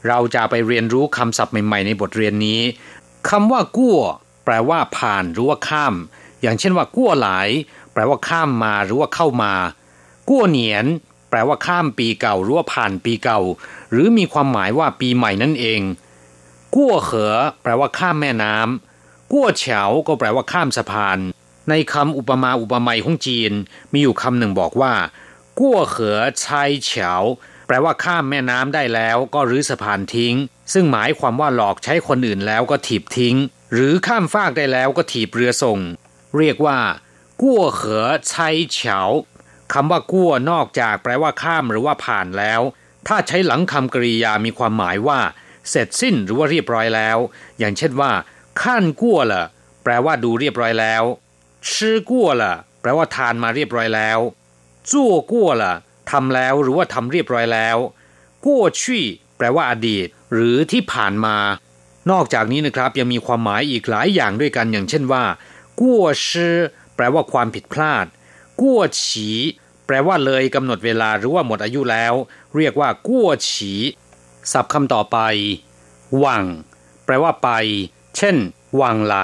[0.07, 2.61] เราจะไปเรียนรู้คำศัพท์ใหม่ๆในบทเรียนนี้
[3.29, 3.95] คำว่ากู้
[4.45, 5.93] แปลว่าผ่านหรือว่าข้าม
[6.41, 7.49] อย่างเช่นว่ากู้หลาย
[7.93, 9.53] แปลว่าข้ามมาหรือว่าเข้ามา
[10.29, 10.85] กู้เหนียน
[11.29, 13.39] แปลว่าข้ามปีเก่าหรือว่าผ่านปีเก่า
[13.91, 15.81] หรือมีความหมายว่าปีใหม่นั่นเอง
[16.75, 21.19] กู้เหอแปลว่าข้ามแม่น้ำกู้เฉาก็แปลว่าข้ามสะพาน
[21.69, 23.51] ในคำอุปมาอุปไมยของจีน
[23.93, 24.93] มีอยู่คำหนึ่งบอกว่า
[25.59, 27.13] กู้เหอชายเฉา
[27.67, 30.35] แปลว่าข้ามแม่น้ำได้แล้วก็รื้อสะพานทิ้ง
[30.73, 33.35] ซึ่งหมายความว่าหลอกใช้คนอื่นแล้วก็ถีบทิ้ง
[33.73, 35.79] หรือข้ามฟากได้แล้วก็ถีบเรือส่ง
[36.37, 36.79] เรียกว่า
[37.41, 38.99] กู้เหอใช้เฉา
[39.73, 42.61] คำว่ากู้นอกจากแปลว่าข้ามหรือว่าผ่านแล้ว
[43.07, 45.19] ถ้าใช้หลังคำกริยามีความหมายว่า
[45.69, 47.17] เสร็จสิ้นหรือว่าเรียบร้อยแล้ว
[47.59, 48.11] อย่างเช่นว่า
[48.61, 49.45] ขั้นกู้ละ
[49.83, 51.03] แปลว่าดูเรียบร้อยแล้ว
[51.73, 54.19] ชื่อกู้ละแปลว่าทานมาเรียบร้อยแล้ว
[54.91, 55.73] จั่วกู้ละ
[56.11, 57.77] ทำแล้วหรือว่าทำเรียบร้อยแล้ว
[58.45, 59.05] กู้ชี่
[59.37, 61.37] แปลว่าอดีต หรือที่ผ่านมา
[62.11, 65.23] นอกจากนี้นะครับยังมีความหมายอีกหลายอย่างด้วยกันอย่างเช่นว่า
[65.81, 66.55] กู้ชื่อ
[66.95, 68.05] แปลว่าความผิดพลาด
[68.61, 69.29] กู้ฉี
[69.85, 72.13] แปลว่าเลยกำหนดเวลาหรือว่าหมดอายุแล้ว
[72.55, 73.73] เรียกว่ากู้ฉี
[74.51, 75.17] ศัพท์คำต่อไป
[76.17, 76.45] หวัง
[77.05, 77.49] แปลว่าไป
[78.17, 78.35] เช่น
[78.75, 79.15] หวังไหล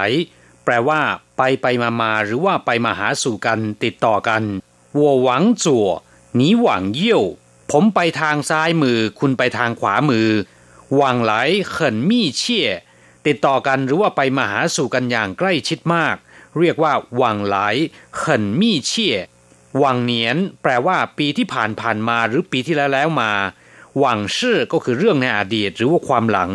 [0.64, 1.00] แปลว่า
[1.36, 4.42] ไปไปมามาหรือว่าไปมาหาสู่กันติดต่อกัน
[4.96, 5.88] วัวหวังจั่ว
[6.36, 7.22] หนีหวังเยี่ยว
[7.70, 10.28] ผมไปทางซ้ายมือ คุณไปทางขวามือ
[10.94, 11.32] หวังไหล
[11.70, 12.68] เขินมีเชี่ย
[13.26, 16.16] ติดต่อกันหรือว่าไปมาหาสู่กันอย่างใกล้ชิดมาก
[16.58, 17.56] เรียกว่าหวังไหล
[18.16, 19.16] เขินมีเชี่ย
[19.78, 23.32] หวังเนียน แปลว่าปีที่ผ่านผ่านมาหรือปีที่แล้วแล้วมา
[23.98, 26.50] หวังชื่อก็คือเรื่องในอดีตหรือว่าความหลัง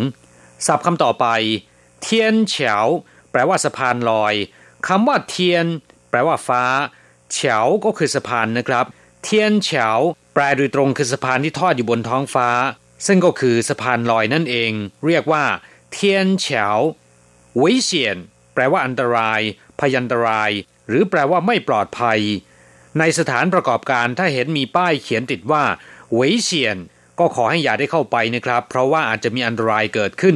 [0.65, 1.25] ศัพท์คำต่อไป
[2.01, 2.77] เทียนเฉา
[3.31, 4.33] แปลว่าสะพานลอย
[4.87, 5.65] คำว่าเทียน
[6.09, 6.63] แปลว่าฟ้า
[7.33, 8.85] เฉาก็คือสะพานนะครับ
[9.23, 9.89] เทียนเฉา
[10.33, 12.49] แปลโดยตรงคือสะพานที่ทอดอยู่บนท้องฟ้า
[13.07, 14.71] ซึ่งก็คือสะพานลอยนั่นเอง
[15.05, 15.45] เรียกว่า
[15.91, 16.67] เทียนเฉา
[17.61, 18.17] วิเชียน
[18.53, 19.41] แปลว่าอันตราย
[19.79, 20.51] พยันตราย
[20.87, 22.19] หรือแปลว่าไม่ปลอดภัย
[22.99, 25.63] ในสถานประกอบการถ้าเห็นมีป้ายเขียนติดว่า
[26.15, 26.77] เวเฉียน
[27.19, 30.35] ก็ขอให้อย่าได้เข้าไปนะครับ เพราะว่าอาจจะมีอันตรายเกิดขึ้น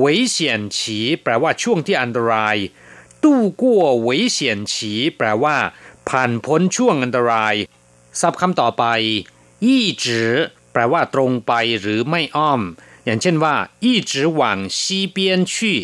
[0.00, 2.56] เวเฉียนฉีแปลว่าช่วงที่อันตราย
[3.23, 5.57] ตู้กั่วเวเฉียนฉีแปลว่า
[6.09, 7.55] ผ่านพ้นช่วงอันตราย
[8.21, 8.85] ศัพท์คำต่อไป
[9.65, 10.31] ยี่จือ
[10.71, 12.61] แปลว่าตรงไปหรือไม่อ้อม
[13.05, 15.79] อย่างเช่นว่ายี่จือหวังซีเปียนชี่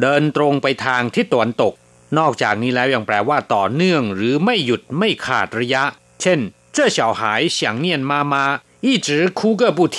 [0.00, 1.72] เดินตรงไปทางทิศตะวันตก
[2.18, 5.84] นอกจากนี้แล้วยังแปลว่าต่อเนื่องหรือไม่หยุดไม่ขาดระยะ
[6.22, 6.40] เช่น
[6.74, 7.20] 这小孩
[7.56, 8.34] 想念妈妈
[8.86, 9.80] 一直哭个不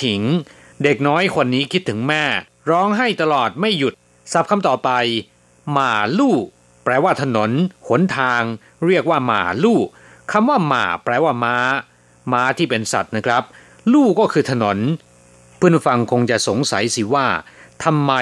[0.82, 2.24] เด็กน้อยคนนี้คิดถึงแม่
[2.70, 3.92] ร้องให้ตลอดไม่หยุด
[4.32, 4.90] ศัพท์คำต่อไป
[5.72, 6.36] หมาลู่
[6.83, 7.51] แปลว่าถนน
[7.87, 8.41] หนทาง
[8.85, 9.79] เรียกว่าหมาลู่
[10.31, 11.57] คำว่าหมาแปลว่าม้า
[12.31, 13.43] ม้าที่เป็นสัตว์นะครับ
[13.93, 14.77] ลู่ก็คือถนน
[15.57, 17.27] เพื่อนฟังคงจะสงสัยสิว่า
[17.83, 18.13] ทำไม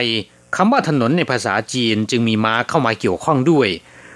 [0.55, 3.69] คำว่าถนนในภาษาจีนจึงมีม้าเข้ามาเกี่ยวข้องด้วย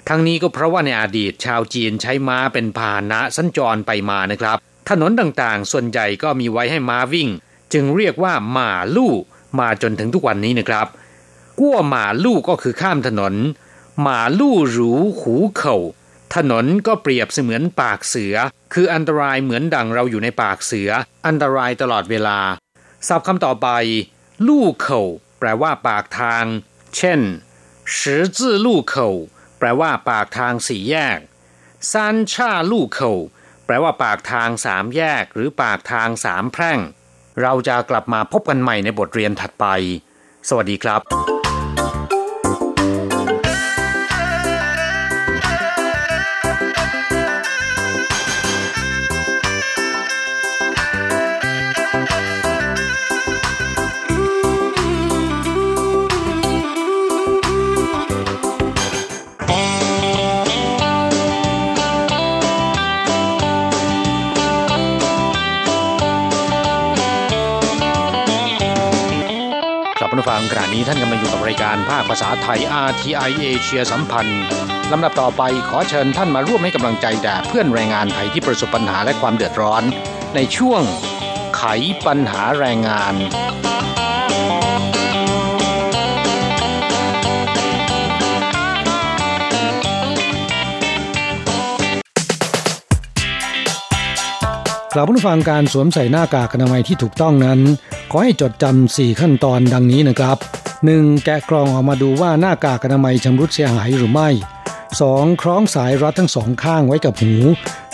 [0.08, 4.56] ทั้งนี้ก็เพราะว่าในอดีตชาวจีนใช้ม้าเป็นพาหนะสัญจรไปมานะครับ
[4.90, 7.28] ถนนต่างๆ ส่วนใหญ่ก็มีไว้ให้ม้าวิ่ง
[7.72, 9.12] จึงเรียกว่าหมาลู่
[9.58, 10.86] มาจนถึงทุกวันนี้นะครับ
[11.60, 13.34] กั้วหมาลู่ก็คือข้ามถนน
[14.01, 15.77] หมาลู่หรูหูเข่า
[16.35, 18.35] ถนนก็เปรียบเสมือนปากเสือ
[18.73, 20.89] คืออันตรายเหมือนดังเราอยู่ในปากเสือ
[21.27, 22.39] อันตรายตลอดเวลา
[23.07, 23.67] ศัพท์คำต่อไป
[24.47, 25.01] ลู่เข่า
[25.39, 26.45] แปลว่าปากทาง
[26.95, 27.21] เช่น
[27.97, 27.99] 十
[28.37, 28.95] 字路口
[29.57, 31.19] แปลว่าปากทางสี่แยก
[31.91, 33.11] ซานชาลู่เข่า
[33.65, 36.79] แปลว่าปากทางสามแยก หรือปากทางสามแพร่ง
[37.41, 39.65] เราจะกลับมาพบกันใหม่ในบทเรียนถัดไป
[40.49, 41.34] สวัสดีครับ 「
[70.16, 74.42] คุณผู้ฟังขณะนี้ท่านกำลังอยู่กับรายการภาคภาษาไทย RTI เอเชียสัมพันธ์
[74.92, 79.82] ลำดับต่อไปขอเชิญท่านมาร่วมให้กำลังใจแด่เพื่อนแรงงานไทยที่ประสบปัญหาและความเดือดร้อน
[80.34, 80.82] ในช่วง
[81.56, 81.62] ไข
[82.06, 83.14] ปัญหาแรงงาน
[94.98, 97.60] กลับผู้ฟังการสวมใส่หน้ากากอนามัยที่ถูกต้องนั้น
[98.10, 100.36] ขอให้จดจำ4ขั้นตอนดังนี้นะครับ
[100.80, 101.24] 1.
[101.24, 104.28] แกะกรองออกมาดูว่าหน้ากากอนามัยชำรุดเสียหายหรือไม่
[104.84, 105.42] 2.
[105.42, 107.34] คล้องสายรัดทั้งสองข้างไว้กับหู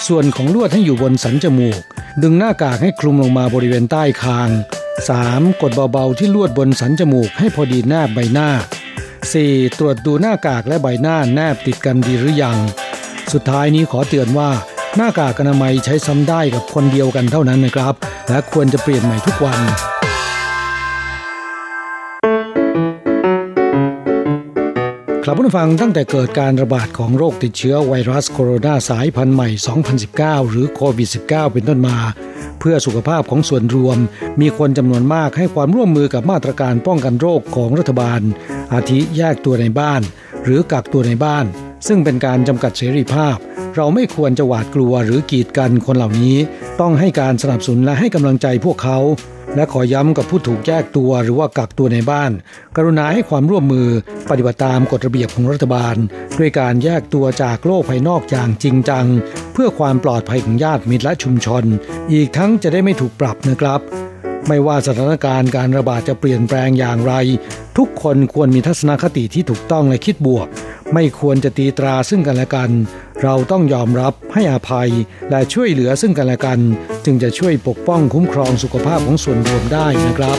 [0.06, 1.80] ส่วนของลวดให้อยู่บนสันจมูก
[2.22, 4.50] ดึงหน้ากากให้คลุมลงมาบริเวณใต้คาง
[5.04, 5.62] 3.
[5.62, 8.48] กดเบาๆที่ลวดบนสันจมูกให้พอดีแนบใบหน้า
[9.18, 9.78] 4.
[9.78, 12.58] ตรวจดูหน้ากากและใบหน้าแนบติดกันดีหรือยัง
[13.32, 14.50] สุดท้ายนี้ขอเตือนว่า
[14.96, 17.94] หน้ากากอนามัยใช้ซ้ำได้กับคนเดียวกันเท่านั้นนะครับ
[18.28, 19.60] และควรจะเปลี่ยนใหม่ทุกวัน
[25.24, 29.48] ครับผู้ฟังตั้งแต่เกิดการระบาดของโรคติดเชื้อไวรัสโคโรนาสายพันธุ์ใหม่
[30.00, 31.96] 2019 หรือโควิด -19 เป็นต้นมา
[32.58, 33.98] เพื่อสุขภาพของส่วนรวม
[34.40, 38.20] มีคนจำนวนมากให้ความร่วมมือกับมาตรการป้องกันโรคของรัฐบาล
[38.72, 40.02] อาทิแยกตัวในบ้าน
[40.44, 41.44] หรือกักตัวในบ้าน
[41.86, 43.36] ซึ่งเป็นการจำกัดเสรีภาพ
[43.76, 46.36] เราไม่ควรจะหวาดกลัวหรือกีดกันคนเหล่านี้
[46.80, 48.98] ต้องให้การสนับสนุนและให้กำลังใจพวกเขา
[49.54, 52.30] และขอย้ำกับผู้ถูกแยกตัวหรือว่ากักตัวในบ้าน
[52.76, 53.88] กรุณาให้ความร่วมมือ
[54.30, 55.96] ปฏิบัติตามกฎระเบียบของรัฐบาล
[56.38, 59.06] ด้วยการแยกตัวจากโลกภายนอกอย่างจริงจัง
[59.52, 61.64] เพื่อความปลอดภัยของญาติมิตรและชุมชน
[62.12, 63.80] อีกทั้งจะได้ไม่ถูกปรับนะครับ
[64.48, 67.14] ไม่ว่าสถานการณ์การระบาดจะเปลี่ยนแปลงอย่างไร
[67.78, 70.46] ทุกคนควรมีทัศนคติที่ถูกต้องและคิดบวก
[70.94, 72.70] ไม่ควรจะตีตราซึ่งกันและกัน
[73.22, 74.90] เราต้องยอมรับให้อภัย
[75.30, 76.60] และช่วยเหลือซึ่งกันและกัน
[77.04, 80.38] จึงจะช่วยปกป้องคุ้มครองสุขภาพของส่วนรวมได้นะครับ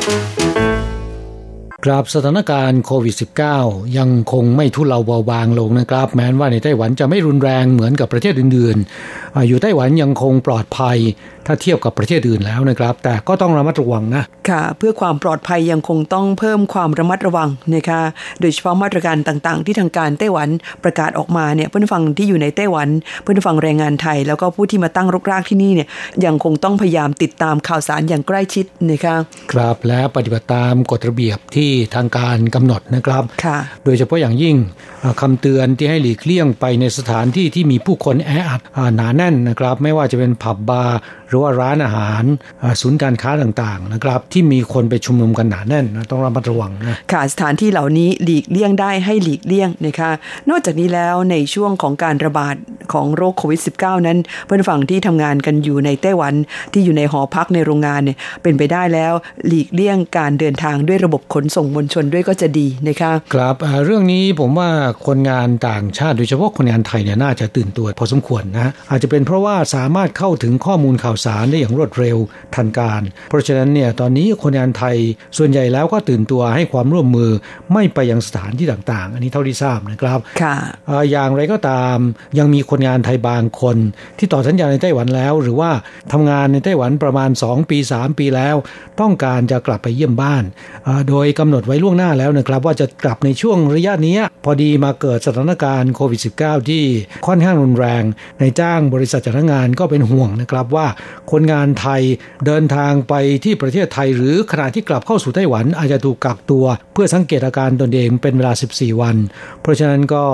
[1.86, 3.16] กราบสถานการณ์โควิด
[3.56, 10.98] -19 ยังคงไม่ทุเลาเบาบางลงนะครับ แม้ว่าในไต้หวันจะไม่รุนแรงเหมือนกับประเทศอื่นๆอาอยู่ไต้หวันยังคงปลอดภัย
[11.46, 18.02] ถ้าเทียบกับประเทศอื่นแล้วนะครับ แต่ก็ต้องระมัดระวังนะ ค่ะ เพื่อความปลอดภัยยังคงต้องเพิ่มความระมัดระวังนะคะ
[18.42, 20.50] โดยเฉพาะมาตรการต่างๆ ที่ทางการไต้หวัน
[20.84, 22.90] ประกาศออกมาเนี่ยเพื่อนฟังที่อยู่ในไต้หวัน
[23.22, 25.88] เพื่อนฟังแรงงานไทย แล้วก็ผู้ที่มาตั้งรกรากที่นี่เนี่ย
[26.26, 29.16] ยังคงต้องพยายามติดตามข่าวสารอย่างใกล้ชิดนะคะ
[29.52, 34.56] ครับและปฏิบัติตามกฎระเบียบที่ทางการกำหนดนะครับค่ะ โดยเฉพาะอย่างยิ่ง
[35.04, 42.24] อ่าคำเตือนที่ให้หลีกเลี่ยงไปในสถานที่ที่มีผู้คนแออัดอ่าหนาแน่นนะครับ ไม่ว่าจะเป็นผับบาร์ห รือว่าร้านอาหาร
[42.64, 50.12] อ่าศูนย์การค้าต่างๆนะครับที่มีคนไปชุมนุมกันหนาแน่นนะต้องระมัดระวังนะค่ะสถานที่เหล่านี้หลีกเลี่ยงได้ให้หลีกเลี่ยงนะคะ
[50.50, 52.56] นอกจากนี้แล้วในช่วงของการระบาด
[52.94, 56.34] ของโรคโควิด -19 นั้นเพื่อนฝั่งที่ทำงานกันอยู่ในไต้หวัน
[56.74, 59.14] ที่อยู่ในหอพักในโรงงานเนี่ยเป็นไปได้แล้ว
[59.48, 64.70] หลีกเลี่ยงการเดินทางด้วยระบบขนส่งมวลชนด้วยก็จะดีนะคะครับอ่าเรื่องนี้ผมว่า
[65.08, 72.18] คนงานต่างชาติโดยเฉพาะคนงานไทยเนี่ยน่าจะตื่นตัวพอสมควรนะอาจจะเป็นเพราะว่าสามารถเข้าถึงข้อมูลข่าวสารได้อย่างรวดเร็ว
[72.56, 74.98] ทันการ เพราะฉะนั้นเนี่ยตอนนี้คนงานไทย
[75.38, 77.32] ส่วนใหญ่แล้วก็ตื่นตัวให้ความร่วมมือ
[77.74, 80.56] ไม่ไปยังสถานที่ต่างๆ อันนี้เท่าที่ทราบนะครับค่ะ
[80.90, 81.98] อ่าอย่างไรก็ตาม
[82.38, 83.78] ยังมีคนงานไทยบางคน
[84.18, 85.72] ที่ต่อสัญญาในไต้หวันแล้ว หรือว่า
[86.12, 88.56] ทำงานในไต้หวันประมาณ 2 ปี 3 ปีแล้ว
[89.02, 90.44] ต้องการจะกลับไปเยี่ยมบ้าน
[90.88, 96.84] อ่าโดยกำหนดไว้ล่วงหน้าแล้วนะครับ ว่าจะกลับในช่วงระยะเนี้ยพอดีมาเกิดสถานการณ์โควิด -19 ที่
[97.28, 98.04] ค่อนข้างรุนแรง
[98.40, 100.88] ในจ้างบริษัทจ้างงานก็เป็นห่วงนะครับว่า
[101.32, 102.02] คนงานไทย
[102.46, 109.16] เดินทางไปที่ประเทศไทย หรือขณะที่กลับเข้าสู่ไต้หวันอาจจะถูกกักตัว เพื่อสังเกตอาการตนเองเป็นเวลา 14 วัน
[109.62, 110.26] เพราะฉะนั้นก็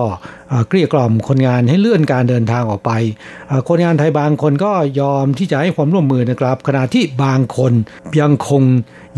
[0.68, 2.92] เกลี้ยกล่อมคนงานให้เลื่อนการเดินทางออกไป
[3.70, 7.74] คนงานไทยบางคนก็ยอมที่จะให้ความร่วมมือนะครับขณะที่บางคน
[8.20, 8.63] ยังคง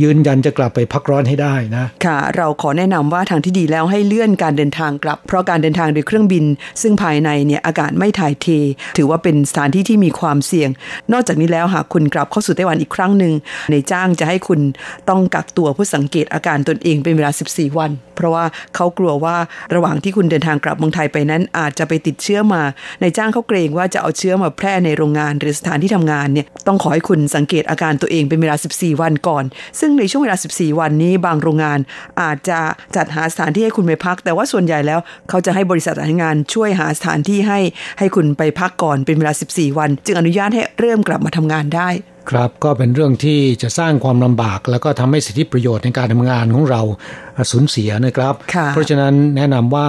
[0.02, 6.46] ยืนยันจะกลับไปพักร้อนให้ได้นะ ค่ะ เราขอแนะนำว่าทางที่ดีแล้วให้เลื่อนการเดินทางกลับ เพราะการเดินทางโดยเครื่องบิน
[6.82, 8.48] ซึ่งภายในเนี่ยอากาศไม่ถ่ายเท
[8.98, 10.70] ถือว่าเป็นสถานที่ที่มีความเสี่ยง
[11.14, 13.34] นอกจากนี้แล้วหากคุณกลับเข้าสู่ไต้หวันอีกครั้งหนึ่ง
[13.72, 14.60] ในจ้างจะให้คุณ
[15.10, 18.46] ต้องกักตัวเพื่อสังเกตอาการตนเองเป็นเวลา 14 วัน เพราะว่า
[18.76, 19.36] เขากลัวว่า
[19.76, 22.62] ระหว่างที่คุณเดินทางกลับเมืองไทยไปนั้น อาจจะไปติดเชื้อมา
[23.02, 29.44] ในจ้างเขาเกรงว่าจะเอาเชื้อมาแพร่ในโรงงาน หรือสถานที่ทำงานเนี่ยต้องขอให้คุณสังเกตอาการตัวเองเป็นเวลา 14 วันก่อน
[29.82, 31.80] ซึ่งในช่วงเวลา 14 วันนี้บางโรงงาน
[32.22, 32.60] อาจจะ
[32.96, 37.60] จัดหาสถานที่ให้คุณไปพัก แต่ว่าส่วนใหญ่แล้วเขาจะให้บริษัทจัดงานช่วยหาสถานที่ให้
[38.00, 41.90] ให้คุณไปพักก่อนเป็นเวลา 14 วัน จึงอนุญาตให้เริ่มกลับมาทำงานได้
[42.30, 46.82] ครับก็เป็นเรื่องที่จะสร้างความลำบาก แล้วก็ทำให้สิทธิประโยชน์ในการทำงานของเรา
[47.52, 49.88] สูญเสียนะครับค่ะเพราะฉะนั้นแนะนำว่า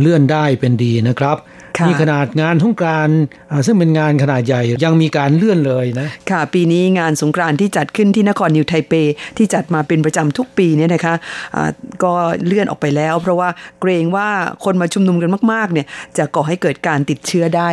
[0.00, 1.55] เลื่อนได้เป็นดีนะครับค่ะ
[1.86, 3.18] นี่ขนาดงานสงกรานต์
[3.50, 8.92] อ่าซึ่งเป็นงานขนาดใหญ่ยังมีการเลื่อนเลยนะค่ะ ปีนี้งานสงกรานต์ที่จัดขึ้นที่นครนิวไทเป
[9.36, 11.14] ที่จัดมาเป็นประจำทุกปีเนี่ยนะคะ
[11.54, 11.70] อ่า
[12.02, 12.12] ก็
[12.46, 13.48] เลื่อนออกไปแล้ว เพราะว่า
[13.80, 14.28] เกรงว่า
[14.64, 15.86] คนมาชุมนุมกันมากๆเนี่ย
[16.18, 17.68] จะก่อให้เกิดการติดเชื้อได้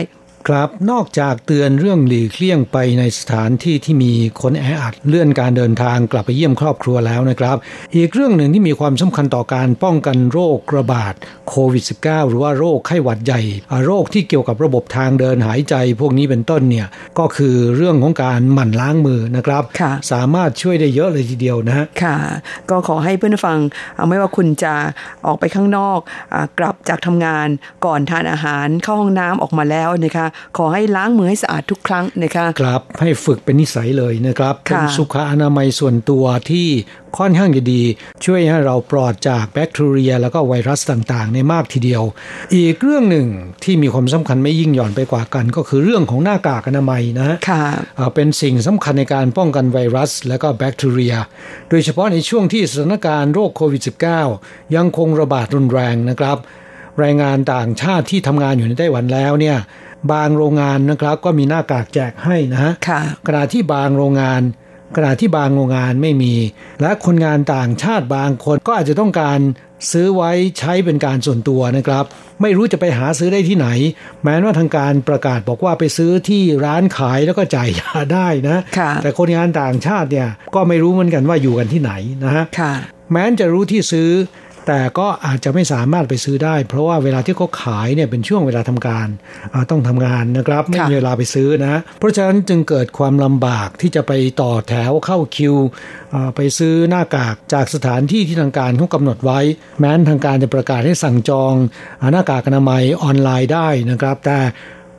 [0.47, 7.57] ครับนอกจากเตือนเรื่องหลีกเลี่ยงไปในสถานที่ที่มีคนแออัดเลื่อนการเดินทางกลับไปเยี่ยมครอบครัวแล้วนะครับ
[7.95, 11.13] อีกเรื่องหนึ่งที่มีความสำคัญต่อการป้องกันโรคระบาด
[11.49, 13.41] โควิด -19 หรือว่าโรคไข้หวัดใหญ่
[13.71, 16.87] อ่าโรคที่เกี่ยวกับระบบทางเดินหายใจ พวกนี้เป็นต้นเนี่ย
[17.19, 22.17] ก็คือเรื่องของการหมั่นล้างมือนะครับค่ะสามารถช่วยได้เยอะเลยทีเดียวนะฮะค่ะ
[22.69, 23.59] ก็ขอให้เพื่อนฟัง
[23.95, 24.73] เอาไม่ว่าคุณจะ
[25.25, 25.99] ออกไปข้างนอก
[26.33, 27.47] อากลับจากทำงาน
[27.85, 30.27] ก่อนทานอาหารเข้าห้องน้ำออกมาแล้วนะคะ
[30.57, 36.67] ขอให้ล้างมือให้สะอาดทุกครั้งนะคะครับให้ฝึกเป็นนิสัยเลยนะครับค่ะเป็นสุขอนามัยส่วนตัวที่
[37.17, 37.81] ค่อนข้างจะดี
[38.25, 42.03] ช่วยให้เราปลอดจากแบคทีเรีย แล้วก็ไวรัสต่างๆ ในมากทีเดียว
[42.55, 43.27] อีกเรื่องหนึ่ง
[43.63, 47.63] ที่มีความสำคัญไม่ยิ่งหย่อนไปกว่ากัน ก็คือเรื่องของหน้ากากอนามัยนะฮะค่ะ
[47.99, 51.15] อ่าเป็นสิ่งสำคัญในการป้องกันไวรัส และก็แบคทีเรีย
[51.69, 53.81] โดยเฉพาะในช่วงที่สถานการณ์โรคโควิด
[54.27, 56.37] -19 ยังคงระบาดรุนแรงนะครับ
[56.99, 59.57] แรงงานต่างชาติที่ทำงานอยู่ในไต้หวันแล้วเนี่ย
[60.11, 64.41] บางโรงงานนะครับก็มีหน้ากากแจกให้นะฮะค่ะขณะที่บางโรงงาน
[64.95, 66.33] ขณะที่บางโรงงานไม่มี
[66.81, 69.39] และคนงานต่างชาติบางคนก็อาจจะต้องการ
[69.91, 72.03] ซื้อไว้ใช้เป็นการส่วนตัวนะครับ
[72.41, 73.67] ไม่รู้จะไปหาซื้อได้ที่ไหน
[74.23, 81.91] แม้ว่าทางการประกาศบอกว่าไปซื้อที่ร้านขายแล้วก็จ่ายยาได้นะค่ะแต่คนงานต่างชาติเนี่ยก็ไม่รู้เหมือนกันว่าอยู่กันที่ไหน
[82.23, 82.73] นะฮะค่ะ
[83.11, 84.09] แม้นจะรู้ที่ซื้อ
[84.67, 89.07] แต่ก็อาจจะไม่สามารถไปซื้อได้ เพราะว่าเวลาที่เขาขายเนี่ยเป็นช่วงเวลาทำการ
[89.53, 94.11] อ่าต้องทำงานนะครับไม่มีเวลาไปซื้อนะเพราะฉะนั้นจึงเกิดความลำบากที่จะไป
[94.41, 95.55] ต่อแถวเข้าคิว
[96.13, 99.39] อ่าไปซื้อหน้ากากจากสถานที่ที่ทางการเขากำหนดไว้
[99.79, 101.53] แม้นทางการจะประกาศให้สั่งจอง
[101.99, 104.39] อ่าหน้ากากอนามัยออนไลน์ได้นะครับ แต่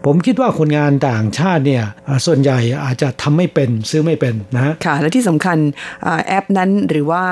[0.07, 5.59] ผมคิดว่าคนงานต่างชาติเนี่ยอ่าส่วนใหญ่อาจจะทำไม่เป็นซื้อไม่เป็นนะฮะค่ะและที่สำคัญ
[6.07, 7.23] อ่าแอปนั้นหรือว่า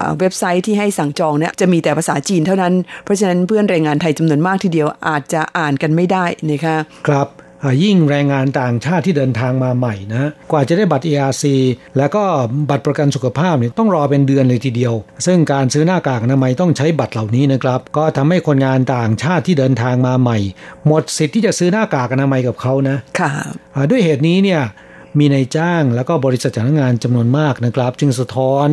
[0.00, 2.74] อ่าเว็บไซต์ที่ให้สั่งจองเนี่ยจะมีแต่ภาษาจีนเท่านั้น
[3.04, 6.76] เพราะฉะนั้นเพื่อนแรงงานไทยจำนวนมากทีเดียวอาจจะอ่านกันไม่ได้นะคะ
[7.08, 7.47] ครับอ่า
[7.82, 11.44] ยิ่งแรงงานต่างชาติที่เดินทางมาใหม่นะกว่าจะได้บัตร ERC
[11.98, 12.22] แล้วก็
[12.70, 14.94] บัตรประกันสุขภาพเนี่ยต้องรอเป็นเดือนเลยทีเดียว
[15.26, 20.38] ซึ่งการซื้อหน้ากากอนามัยต้องใช้บัตรเหล่านี้นะครับ ก็ทำให้คนงานต่างชาติที่เดินทางมาใหม่
[20.86, 23.32] หมดสิทธิ์ที่จะซื้อหน้ากากอนามัยกับเขานะค่ะ
[23.74, 24.62] อ่าด้วยเหตุนี้เนี่ย
[25.18, 28.66] มีนายจ้างแล้วก็บริษัทจ้างงานจำนวนมากนะครับ จึงสะท้อน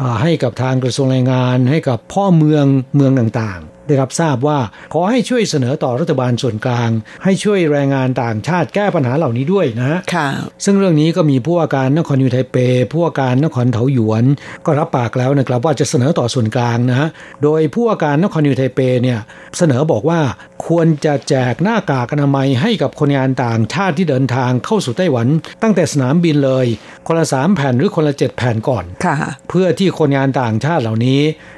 [0.00, 2.64] อาให้กับทางกระทรวงแรงงาน ให้กับพ่อเมือง
[2.96, 4.58] เมืองต่างๆ ได้รับทราบว่า
[4.92, 6.90] ขอให้ช่วยเสนอต่อรัฐบาลส่วนกลาง
[7.24, 10.28] ให้ช่วยแรงงานต่างชาติแก้ปัญหาเหล่านี้ด้วยนะฮะค่ะ
[10.64, 12.56] ซึ่งเรื่องนี้ก็มีผู้ว่าการนครนิวไทเป
[12.92, 14.24] ผู้ว่าการนครเถาหยวน
[14.66, 17.08] ก็รับปากแล้วนะครับว่าจะเสนอต่อส่วนกลางนะฮะ
[17.42, 19.18] โดยผู้ว่าการนครนิวไทเปเนี่ย
[19.58, 20.20] เสนอบอกว่า
[20.66, 25.26] ควรจะแจกหน้ากากอนามัยให้กับคนงานต่างชาติที่เดินทางเข้าสู่ไต้หวัน
[25.62, 26.66] ตั้งแต่สนามบินเลย
[27.06, 29.16] คนละสามแผ่นหรือคนละเจ็ดแผ่นก่อนค่ะ
[29.48, 31.57] เพื่อที่คนงานต่างชาติเหล่านี้อ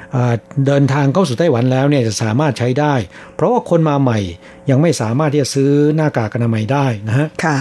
[0.65, 2.93] เดินทางเข้าสู่ไต้หวันแล้วเนี่ยจะสามารถใช้ได้
[3.35, 4.19] เพราะว่าคนมาใหม่
[4.69, 7.57] ยังไม่สามารถที่จะซื้อหน้ากากอนามัยได้นะฮะค่ะ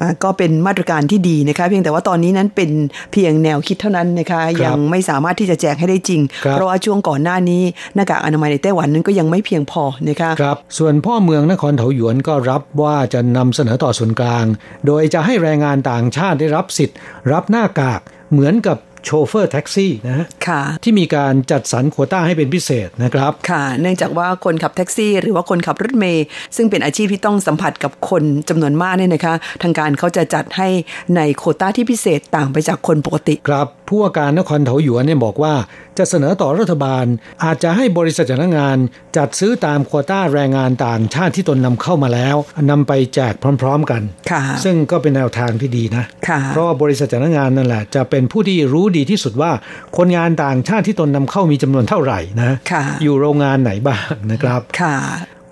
[0.00, 2.70] อ่าก็เป็นมาตรการที่ดีนะคะเพียงแต่ว่าตอนนี้นั้นเป็น
[3.12, 7.62] เพียงแนวคิดเท่านั้นนะคะครับยังไม่สามารถที่จะแจกให้ได้จริงครับเพราะว่าช่วงก่อนหน้านี้
[7.94, 14.44] หน้ากากอนามัยในไต้หวันนั้นก็ยังไม่เพียงพอนะคะครับส่วนพ่อเมืองนครเถาหยวนก็รับว่าจะนำเสนอต่อส่วนกลาง
[14.86, 16.96] โดยจะให้แรงงานต่างชาติได้รับสิทธิ์
[17.32, 18.00] รับหน้ากาก
[18.32, 26.24] เหมือนกับ โชเฟอร์แท็กซี่นะฮะค่ะที่มีการจัดสรรโควต้าให้เป็นพิเศษนะครับค่ะ เนื่องจากว่าคนขับแท็กซี่ หรือว่าคนขับรถเมล์
[26.56, 30.68] ซึ่งเป็นอาชีพที่ต้องสัมผัสกับคนจำนวนมากเนี่ยนะคะ ทางการเขาจะจัดให้
[31.16, 35.54] ในโควต้าที่พิเศษต่างไปจากคนปกติ ครับ ผู้ว่าการนครเถาหยวนเนี่ยบอกว่า
[36.00, 37.04] จะเสนอต่อรัฐบาล
[37.44, 38.78] อาจจะให้บริษัทจ้างงาน
[39.16, 42.36] จัดซื้อตามโควต้าแรงงานต่างชาติที่ตนนำเข้ามาแล้ว
[42.70, 49.52] นำไปแจกพร้อม ๆ กันค่ะซึ่งก็เป็นแนวทางที่ดีนะค่ะเพราะว่าบริษัทจ้างงานนั่นแหละ จะเป็นผู้ที่รู้ดีที่สุดว่า
[49.96, 54.96] คนงานต่างชาติที่ตนนำเข้ามีจำนวนเท่าไหร่นะค่ะอยู่โรงงานไหนบ้างนะครับค่ะ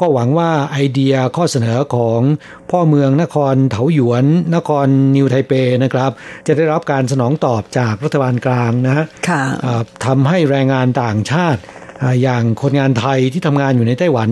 [0.00, 2.20] ก็หวังว่าไอเดียข้อเสนอของ
[2.70, 4.24] พ่อเมืองนครเถาหยวน
[4.54, 4.86] นคร
[5.16, 6.10] นิวไทเปนะครับ
[6.46, 11.60] จะได้รับการสนองตอบจากรัฐบาลกลางนะฮะค่ะอ่าทำให้แรงงานต่างชาติ
[12.02, 14.30] อ่าอย่างคนงานไทยที่ทำงานอยู่ในไต้หวัน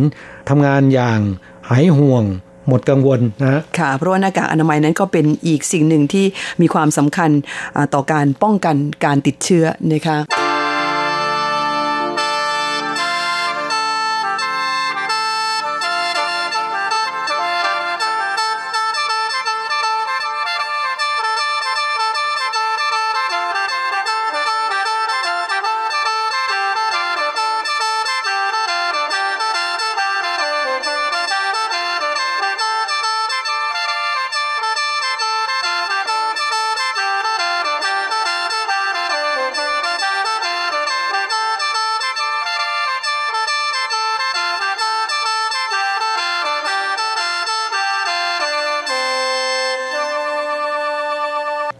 [0.50, 1.20] ทำงานอย่าง
[1.68, 2.24] หายห่วง
[2.68, 6.26] หมดกังวลนะค่ะ เพราะว่าหน้ากากอนามัยนั้นก็เป็นอีกสิ่งหนึ่งที่
[6.60, 7.30] มีความสำคัญ
[7.76, 10.18] อ่าต่อการป้องกันการติดเชื้อนะคะ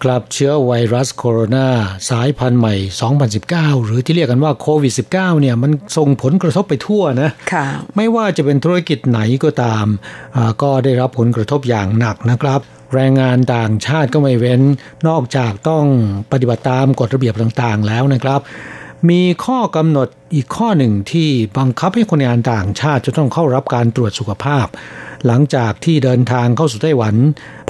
[0.06, 1.66] ครับเชื้อไวรัสโคโรนา
[2.10, 2.74] สายพันธุ์ใหม่
[3.30, 9.86] 2019 หรือที่เรียกกันว่าโควิด -19 เนี่ยมันส่งผลกระทบไปทั่วนะค่ะไม่ว่าจะเป็นธุรกิจไหนก็ตาม
[10.36, 12.60] อ่าก็ได้รับผลกระทบอย่างหนักนะครับ
[12.94, 14.60] แรงงานต่างชาติก็ไม่เว้น
[15.08, 15.84] นอกจากต้อง
[16.32, 18.40] ปฏิบัติตามกฎระเบียบต่างๆ แล้วนะครับ
[19.10, 21.28] มีข้อกำหนดอีกข้อหนึ่งที่
[21.58, 24.66] บังคับให้คนงานต่างชาติจะต้องเข้ารับการตรวจสุขภาพ
[25.26, 27.14] หลังจากที่เดินทางเข้าสู่ไต้หวัน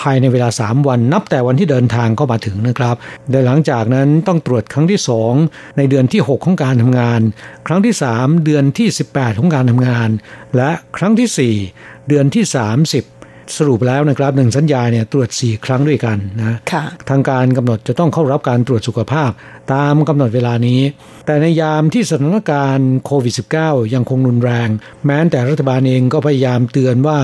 [0.01, 2.97] ภายในเวลา 3 วันนับแต่วันที่เดินทางเข้ามาถึงนะครับ
[3.31, 5.01] โดยหลังจากนั้นต้องตรวจครั้งที่
[5.39, 7.21] 2 ในเดือนที่ 6 ของการทำงาน
[7.67, 10.09] ครั้งที่ 3 เดือนที่ 18 ของการทำงาน
[10.57, 12.45] และครั้งทีสี่4 เดือนที่
[12.85, 13.16] 30
[13.57, 19.31] สรุปแล้วนะครับหนึ่งสัญญาเนี่ยตรวจ 4 ครั้งด้วยกันนะค่ะทางการกำหนดจะต้องเข้ารับการตรวจสุขภาพ
[19.73, 20.81] ตามกำหนดเวลานี้
[21.27, 23.35] แต่ในยามที่สถานการณ์โควิด
[23.65, 24.69] -19 ยังคงรุนแรง
[25.07, 27.19] แม้แต่รัฐบาลเองก็พยายามเตือนว่า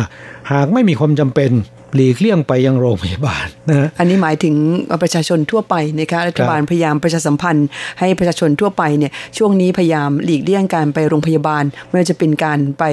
[0.52, 1.50] หากไม่มีความจำเป็น
[1.94, 4.54] หลีกเลี่ยงไปยังโรงพยาบาลนะอันนี้หมายถึง
[5.02, 7.66] ประชาชนทั่วไปนะคะรัฐบาลพยายามประชาสัมพันธ์
[8.00, 12.84] ให้ประชาชนทั่วไปเนี่ยช่วงนี้พยายามหลีกเลี่ยงการไปโรงพยาบาลไม่ว่าจะเป็นการไป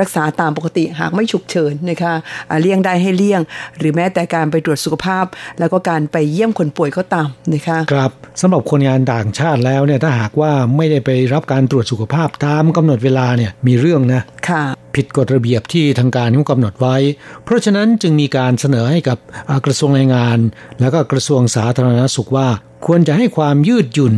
[0.00, 2.14] รักษาตามปกติหากไม่ฉุกเฉินนะคะ
[2.50, 3.40] อ่าเลี่ยงได้ให้เลี่ยง
[3.78, 5.24] หรือแม้แต่การไปตรวจสุขภาพ
[5.58, 14.64] แล้วก็การไปเยี่ยมคนป่วยก็ตามนะคะครับสำหรับคนงานต่างชาติแล้วเนี่ยถ้าหากว่าไม่ได้ไปรับการตรวจสุขภาพตามกำหนดเวลาเนี่ยมีเรื่องนะค่ะ
[14.96, 16.96] ผิดกฎระเบียบที่ทางการเขากำหนดไว้
[17.44, 19.18] เพราะฉะนั้นจึงมีการเสนอให้กับ
[19.48, 20.38] อ่ากระทรวงแรงงาน
[20.80, 22.48] แล้วก็กระทรวงสาธารณสุขว่า
[22.86, 24.16] ควรจะให้ความยืดหยุ่น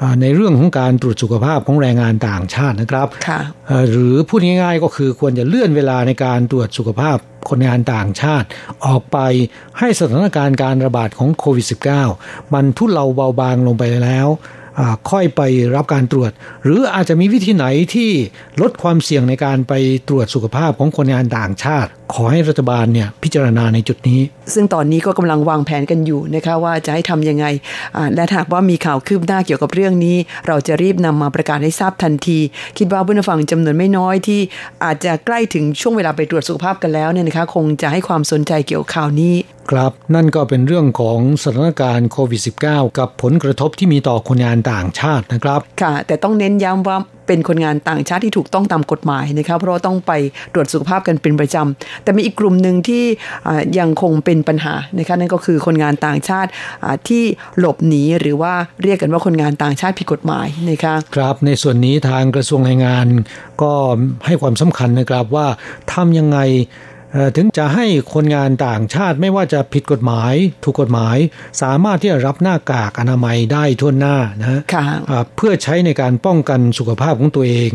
[0.00, 7.16] อ่าในเรื่องของการตรวจสุขภาพของแรงงานต่างชาตินะครับค่ะเอ่อหรือพูดง่ายๆก็คือควรจะเลื่อนเวลาในการตรวจสุขภาพ
[7.48, 8.46] คนงานต่างชาติ
[8.86, 9.18] ออกไป
[9.78, 11.66] ให้สถานการณ์การระบาดของโควิด
[12.10, 14.59] -19 มันทุเลาเบาบางลงไปแล้วอ่า
[15.10, 15.40] ค่อยไป
[15.74, 16.30] รับการตรวจ
[16.64, 18.10] หรืออาจจะมีวิธีไหนที่
[18.60, 19.72] ลดความเสี่ยงในการไป
[20.08, 24.20] ตรวจสุขภาพของคนงานต่างชาติ ขอให้รัฐบาลเนี่ยพิจารณาในจุดนี้
[24.54, 27.46] ซึ่งตอนนี้ก็กำลังวางแผนกันอยู่นะคะว่าจะให้ทำยังไง
[27.96, 32.38] อ่าและหากว่ามีข่าวคืบหน้าเกี่ยวกับเรื่องนี้ เราจะรีบนำมาประกาศให้ทราบทันที
[32.78, 34.40] คิดว่าผู้นฟังจำนวนไม่น้อยที่
[34.84, 39.34] อาจจะใกล้ถึงช่วงเวลาไปตรวจสุขภาพกันแล้วเนี่ยนะคะคงจะให้ความสนใจเกี่ยวกับข่าวนี้
[39.70, 46.96] ครับนั่นก็เป็นเรื่องของสถานการณ์โควิด -19 กับผลกระทบที่มีต่อคนงานต่างชาตินะครับ ค่ะ แต่ต้องเน้นย้ำว่า
[47.30, 50.12] เป็นคนงานต่างชาติที่ถูกต้องตามกฎหมายนะคะเพราะาต้องไป
[50.54, 53.04] ตรวจสุขภาพกันเป็นประจำแต่มีอีกกลุ่มหนึ่งที่
[53.78, 56.50] ยังคงเป็นปัญหานะคะนั่นก็คือคนงานต่างชาติ
[57.08, 57.22] ที่
[57.58, 58.52] หลบหนีหรือว่า
[58.82, 63.06] เรียกกันว่าคนงานต่างชาติผิดกฎหมายนะคะครับในส่วนนี้ทางกระทรวงแรงงาน
[63.62, 63.72] ก็
[64.26, 65.46] ให้ความสำคัญนะครับว่า
[65.92, 66.38] ทำยังไง
[67.36, 70.34] ถึงจะให้คนงานต่างชาติไม่ว่าจะผิดกฎหมาย
[70.64, 71.16] ถูกกฎหมาย
[71.62, 77.70] สามารถที่จะรับหน้ากากอนามัยได้ทั่วหน้านะค่ะอ่าเพื่อใช้ในการป้องกันสุขภาพของตัวเอง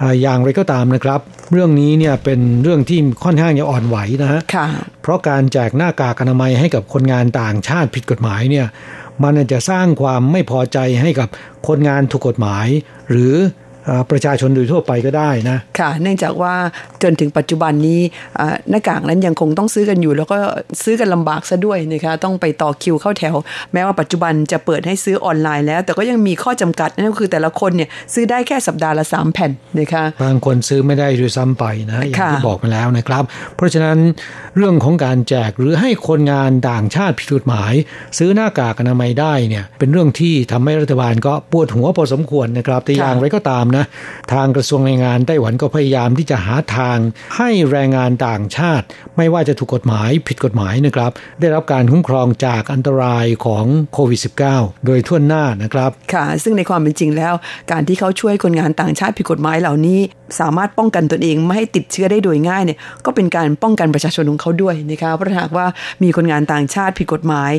[0.00, 1.20] อาอย่างไรก็ตามนะครับ
[1.52, 4.66] เรื่องนี้เนี่ยเป็นเรื่องที่ค่อนข้างจะอ่อนไหวนะฮะค่ะ
[5.02, 8.66] เพราะการแจกหน้ากากอนามัยให้กับคนงานต่างชาติผิดกฎหมายเนี่ย
[9.22, 11.28] มันอาจจะสร้างความไม่พอใจให้กับ
[11.68, 12.66] คนงานถูกกฎหมาย
[13.10, 13.67] หรือเอ่อ
[14.10, 16.54] ประชาชนโดยทั่วไปก็ได้นะ ค่ะ เนื่องจากว่า
[17.02, 18.00] จนถึงปัจจุบันนี้
[18.40, 20.38] อ่าหน้ากากนั้นยังคงต้องซื้อกันอยู่ แล้วก็
[20.82, 23.34] ซื้อกันลำบากซะด้วยนะคะต้องไปต่อคิวเข้าแถว
[23.72, 33.24] แม้ว่าปัจจุบันจะเปิดให้ซื้อออนไลน์แล้ว แต่ก็ยังมีข้อจำกัดนั่นก็คือแต่ละคนเนี่ยซื้อได้แค่สัปดาห์ละ 3 แผ่นนะคะบางคนซื้อไม่ได้ด้วยซ้ำไปนะอย่างค่ะที่บอกมาแล้วนะครับ
[33.56, 33.98] เพราะฉะนั้น
[34.56, 37.72] เรื่องของการแจกหรือให้คนงานต่างชาติผิดกฎหมาย
[38.18, 43.77] ซื้อหน้ากากอนามัยได้เนี่ยเป็นเรื่องที่ทำให้รัฐบาลก็ปวดหัวพอสมควรนะครับแต่อย่างไรก็ตามนะ
[44.32, 46.98] ทางกระทรวงแรงงานไต้หวันก็พยายามที่จะหาทาง
[47.36, 51.10] ให้แรงงานต่างชาติ ไม่ว่าจะถูกกฎหมายผิดกฎหมายนะครับ
[51.40, 54.20] ได้รับการคุ้มครองจากอันตรายของโควิด
[54.52, 57.34] -19 โดยทั่วหน้านะครับค่ะ ซึ่งในความเป็นจริงแล้ว
[57.72, 60.00] การที่เขาช่วยคนงานต่างชาติผิดกฎหมายเหล่านี้
[60.40, 65.66] สามารถป้องกันตนเองไม่ให้ติดเชื้อได้โดยง่ายเนี่ยก็เป็นการป้องกันประชาชนของเขาด้วยนะคะเพราะหากว่า
[66.02, 67.52] มีคนงานต่างชาติผิดกฎหมาย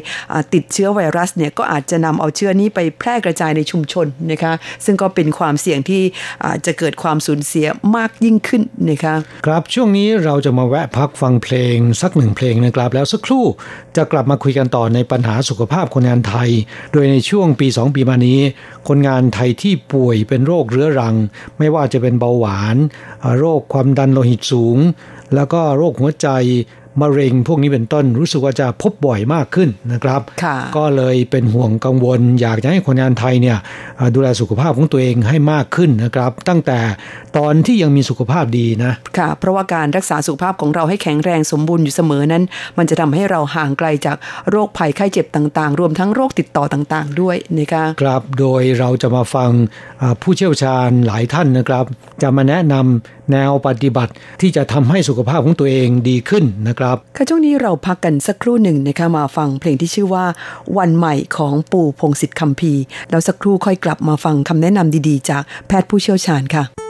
[0.54, 4.54] ติดเชื้อไวรัสเนี่ยก็อาจจะนำเอาเชื้อนี้ไปแพร่กระจายในชุมชนนะคะ
[4.86, 6.02] ซึ่งก็เป็นความเสี่ยงที่
[6.46, 13.46] อาจจะเกิดความสูญเสียมากยิ่งขึ้นนะคะครับช่วงนี้เราจะมาแวะพักฟังเพลงสักหนึ่งเพลงนะครับ แล้วสักครู่
[13.96, 16.50] จะกลับมาคุยกันต่อในปัญหาสุขภาพคนงานไทย
[16.94, 18.40] โดยในช่วงปี 2 ปีมานี้
[18.88, 21.16] คนงานไทยที่ป่วยเป็นโรคเรื้อรัง
[21.58, 22.76] ไม่ว่าจะเป็นเบาหวาน
[23.38, 24.78] โรคความดันโลหิตสูง
[25.36, 26.28] แล้วก็โรคหัวใจ
[27.02, 33.58] มะเร็งพวกนี้เป็นต้นรู้สึกว่าจะพบบ่อยมากขึ้นนะครับค่ะก็เลยเป็นห่วงกังวล อยากจะให้คนงานไทยเนี่ย
[34.00, 36.80] อ่าดูแลสุขภาพของตัวเองให้มากขึ้นนะครับ ตั้งแต่
[37.38, 42.44] ตอนที่ยังมีสุขภาพดีนะค่ะ เพราะว่าการรักษาสุขภาพของเราให้แข็งแรงสมบูรณ์อยู่เสมอนั้น
[42.78, 44.18] มันจะทำให้เราห่างไกลจาก
[44.50, 49.50] โรคภัยไข้เจ็บต่างๆ รวมทั้งโรคติดต่อต่างๆ ด้วยนะคะครับโดยเราจะมาฟัง
[50.02, 51.86] อ่าผู้เชี่ยวชาญหลายท่านนะครับ
[52.22, 54.12] จะมาแนะนำ แนวปฏิบัติ
[54.42, 60.26] ที่จะทำให้สุขภาพของตัวเองดีขึ้นนะครับ ค่ะช่วงนี้เราพักกันสักครู่หนึ่งนะคะมาฟังเพลงที่ชื่อว่า
[60.78, 62.74] วันใหม่ของปู่พงศิษฐ์คำพี
[63.10, 66.89] แล้วสักครู่ค่อยกลับมาฟังคำแนะนำดีๆ จากแพทย์ผู้เชี่ยวชาญค่ะ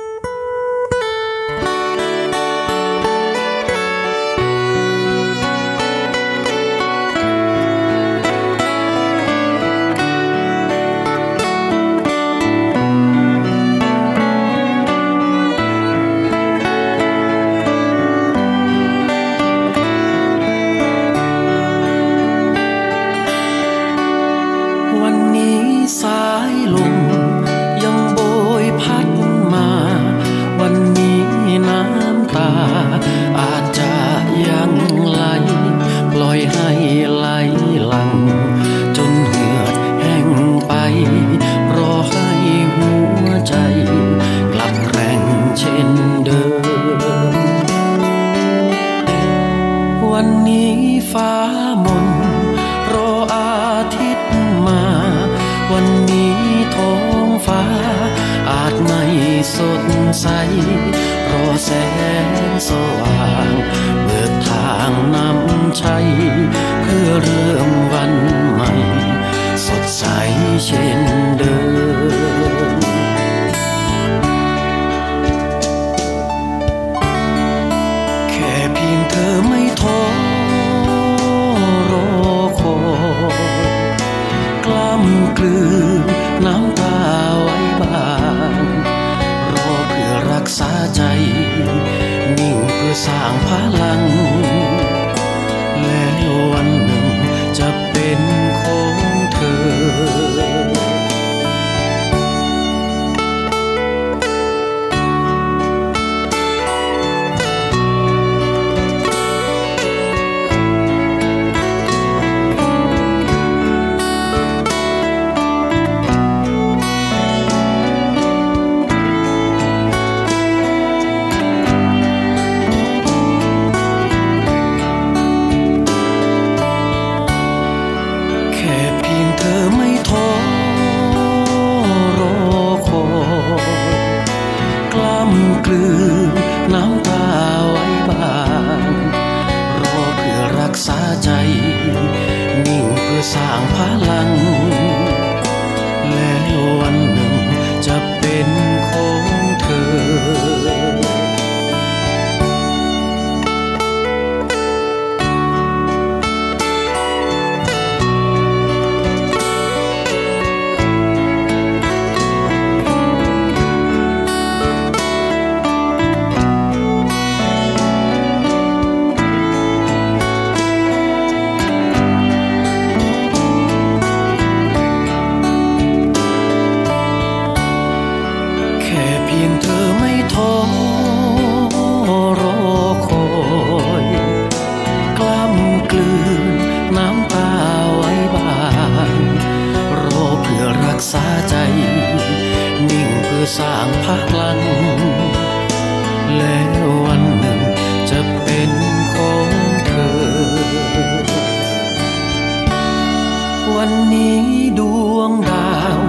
[203.91, 204.45] วันนี้
[204.79, 204.81] ด
[205.15, 205.99] วงดาว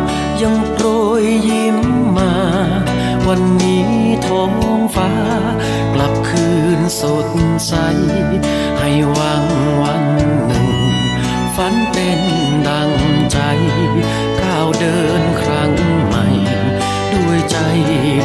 [0.42, 0.86] ยังโปร
[1.22, 1.78] ยยิ้ม
[2.16, 2.32] มา
[3.26, 3.88] วันนี้
[4.26, 4.52] ท้อง
[4.94, 5.10] ฟ้า
[5.94, 7.28] กลับคืนสด
[7.66, 7.74] ใส
[8.78, 9.44] ให้หวัง
[9.82, 10.04] วัน
[10.46, 10.72] หนึ่ง
[11.56, 12.20] ฝันเป็น
[12.68, 12.92] ดัง
[13.32, 13.38] ใจ
[14.40, 15.72] ก้าวเดินครั้ง
[16.06, 16.26] ใหม่
[17.12, 17.56] ด้วยใจ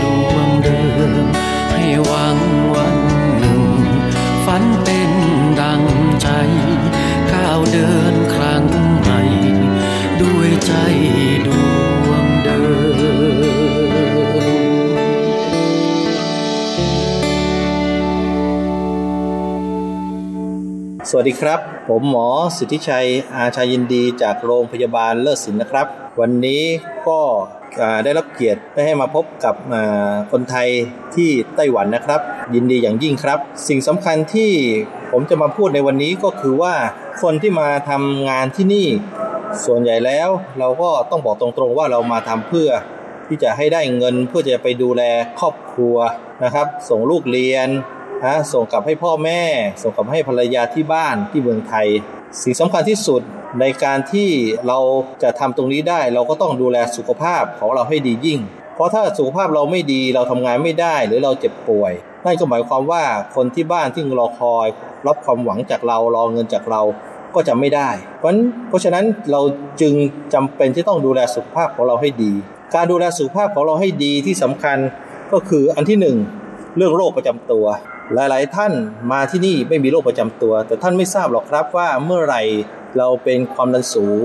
[0.03, 0.81] ดวงเดิ
[1.23, 1.25] ม
[1.71, 2.37] ให้หวัง
[2.75, 2.97] วัน
[3.39, 3.63] หนึ่ง
[4.45, 5.11] ฝันเป็น
[5.61, 5.83] ดัง
[6.21, 6.29] ใจ
[7.31, 8.14] ก้าวเดิน
[21.09, 22.27] สวัสดีครับ ผมหมอ
[22.57, 25.87] สิทธิชัยอาชายินดีจากโรงพยาบาลเลิศศิลป์นะครับ
[26.19, 26.63] วันนี้
[27.07, 27.19] ก็
[28.03, 29.55] ได้รับเกียรติได้ให้มาพบกับ
[30.31, 30.67] คนไทย
[31.15, 32.21] ที่ไต้หวันนะครับ
[32.55, 34.51] ยินดีอย่างยิ่งครับ สิ่งสำคัญที่
[35.11, 36.73] ผมจะมาพูดในวันนี้ก็คือว่า
[37.21, 38.87] คนที่มาทำงานที่นี่
[39.65, 40.29] ส่วนใหญ่แล้ว
[40.59, 42.69] เราก็ต้องบอกตรงๆว่าเรามาทำเพื่อ
[43.27, 45.01] ที่จะให้ได้เงินเพื่อจะไปดูแล
[45.39, 45.95] ครอบครัว
[46.43, 47.69] นะครับ ส่งลูกเรียน
[48.26, 49.41] นะส่งกลับให้พ่อแม่
[49.82, 51.88] ส่งกลับให้ภรรยาที่บ้านที่เมืองไทย
[52.43, 53.21] สิ่งสำคัญที่สุด
[53.59, 54.30] ในการที่
[54.67, 54.80] เรา
[55.23, 58.39] จะทำตรงนี้ได้ เราก็ต้องดูแลสุขภาพของเราให้ดียิ่ง
[58.76, 61.93] เพราะถ้าสุขภาพเราไม่ดีเราทำงานไม่ได้หรือเราเจ็บป่วย
[62.26, 63.03] นั่นก็หมายความว่า
[63.36, 64.67] คนที่บ้านที่รอคอย
[65.07, 66.82] รับความหวังจากเรารอเงินจากเรา
[67.36, 68.32] ก็จะไม่ได้ เพราะ
[68.69, 69.41] เพราะฉะนั้นเรา
[69.82, 69.93] จึง
[70.34, 72.34] จำเป็นที่ต้องดูแลสุขภาพของเราให้ดี
[72.76, 74.78] การดูแลสุขภาพของเราให้ดีที่สำคัญ
[75.32, 76.17] ก็คืออันที่หนึ่ง
[76.78, 77.65] เรื่องโรคประจำตัว
[78.13, 78.73] หลาย ๆ ท่าน
[79.11, 82.41] มาที่นี่ไม่มีโรคประจำตัว แต่ท่านไม่ทราบหรอกครับว่าเมื่อไหร่
[82.97, 84.23] เราเป็นความดันสูง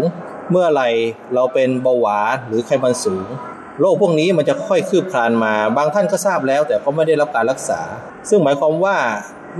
[0.50, 0.88] เมื่อไหร่
[1.34, 3.26] เราเป็นเบาหวานหรือไขมันสูง
[3.80, 7.80] โรคพวกนี้มันจะค่อยคืบคลานมา บางท่านก็ทราบแล้ว แต่ก็ไม่ได้รับการรักษา
[8.28, 8.96] ซึ่งหมายความว่า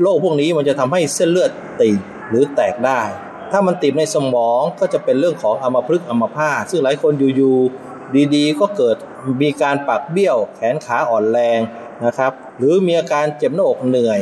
[0.03, 1.51] โรคพวกนี้มันจะทำให้เส้นเลือด
[1.81, 3.03] ตีบหรือแตกได้
[3.51, 8.97] ถ้ามันติดในสมองก็จะเป็นเรื่องของอัมพฤกษ์อัมพาตซึ่งหลายคนอยู่ๆดีๆ ก็เกิด
[9.43, 11.59] มีการปากเบี้ยว แขนขาอ่อนแรง
[12.05, 14.21] นะครับ หรือมีอาการเจ็บหน้าอกเหนื่อย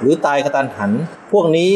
[0.00, 0.92] หรือตายกระตันหัน
[1.32, 1.72] พวกนี้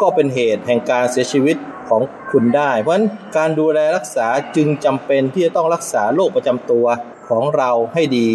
[0.00, 1.56] ก็เป็นเหตุแห่งการเสียชีวิต
[1.88, 4.26] ของคุณได้ เพราะฉะนั้นการดูแลรักษา
[4.56, 6.86] จึงจำเป็นที่จะต้องรักษาโรคประจำตัว
[7.28, 8.28] ของเราให้ดี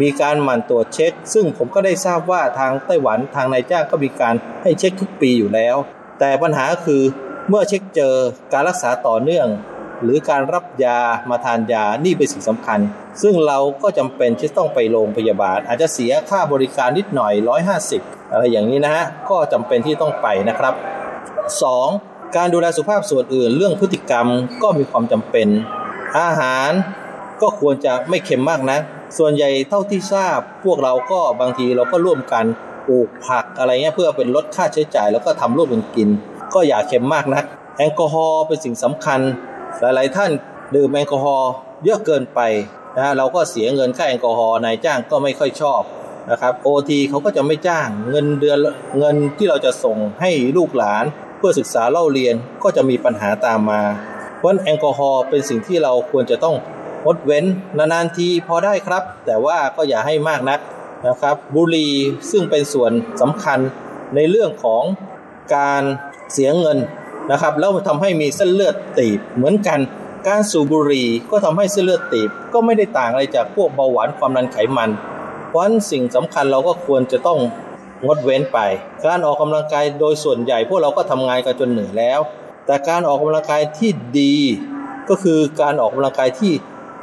[0.00, 5.76] มีการหมั่นตรวจเช็ค ซึ่งผมก็ได้ทราบว่าทางไต้หวันทางนายจ้างก็มีการให้เช็คทุกปีอยู่แล้ว
[6.18, 7.02] แต่ปัญหาคือ
[7.48, 8.14] เมื่อเช็คเจอ
[8.52, 9.48] การรักษาต่อเนื่อง
[10.04, 10.98] หรือการรับยา
[11.30, 12.80] มาทานยานี่เป็นสิ่งสำคัญ
[13.22, 17.34] ซึ่งเราก็จำเป็นที่ต้องไปโรงพยาบาล อาจจะเสียค่าบริการนิดหน่อย
[17.82, 20.74] 150 อะไรอย่างนี้นะฮะก็จำเป็นที่ต้องไปนะครับ
[21.54, 22.36] 2.
[22.36, 24.26] การดูแลสุขภาพส่วนอื่น เรื่องพฤติกรรม
[24.62, 25.48] ก็มีความจำเป็น
[26.18, 26.70] อาหาร
[27.42, 28.78] ก็ควรจะไม่เค็มมากนะ
[29.18, 32.44] ส่วนใหญ่เท่าที่ทราบ พวกเราก็บางทีเราก็ร่วมกัน
[32.86, 36.08] ปลูกผักอะไรเงี้ยเพื่อเป็นลดค่าใช้จ่ายแล้วก็ทำร่วมกันกิน
[36.54, 37.44] ก็อย่าเค็มมากนะัก
[37.78, 39.20] แอลกอฮอล์เป็นสิ่งสำคัญ
[39.80, 40.30] หลาย ๆ ท่าน
[40.74, 41.52] ดื่มแอลกอฮอล์
[41.84, 42.40] เยอะเกินไป
[42.98, 45.82] นะเราก็เสียเงินค่าแอลกอฮอล์นายจ้างก็ไม่ค่อยชอบ
[46.30, 48.58] นะครับโอทีเขาก็จะไม่จ้างเงินเดือน
[48.98, 51.04] เงินที่เราจะส่งให้ลูกหลาน
[51.38, 53.82] เพื่อศึกษาเล่าเรียนก็จะมีปัญหาตามมา
[54.36, 56.56] เพราะแอลกอฮอล์เป็นสิ่งที่เราควรจะต้อง
[57.04, 57.44] งดเว้น
[57.78, 60.60] นานๆทีพอได้ครับ แต่ว่าก็อย่าให้มากนัก
[61.08, 61.92] นะครับบุหรี่
[62.30, 63.58] ซึ่งเป็นส่วนสำคัญ
[64.14, 64.84] ในเรื่องของ
[65.56, 65.82] การ
[66.32, 66.78] เสียเงิน
[67.30, 69.80] นะครับแล้วทำให้มีเส้นเลือดตีบเหมือนกัน
[70.28, 74.90] การสูบบุหรี่ก็ทำให้เส้นเลือดตีบก็ไม่ได้ต่างอะไรจากพวกเบาหวานความดันไขมัน
[75.48, 77.38] เพราะฉะนั้นสิ่งสำคัญเราก็ควรจะต้อง
[78.06, 78.58] งดเว้นไป
[79.04, 82.20] การออกกำลังกายโดยส่วนใหญ่พวกเราก็ทำงานกันจนเหนื่อยแล้ว
[82.66, 84.36] แต่การออกกำลังกายที่ดี
[85.08, 86.52] ก็คือการออกกำลังกายที่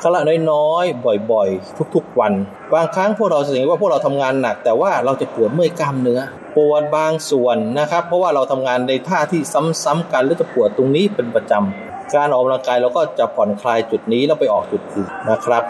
[0.02, 0.22] ครั้งละ
[0.52, 2.34] น้อยๆ บ่อยๆ ทุกๆ วัน
[2.74, 6.20] บางครั้งพวกเราจะเห็นว่าพวกเราทำงานหนัก แต่ว่าเราจะปวดเมื่อยกล้ามเนื้อ
[6.58, 9.42] ปวดบางส่วนนะครับ เพราะว่าเราทำงานในท่าที่
[9.84, 15.64] ซ้ำๆกันแล้วจะปวดตรงนี้เป็นประจำการออกกำลังกายเราก็จะผ่อนคลายจุดนี้แล้วไปออกจุดอื่นนะครับ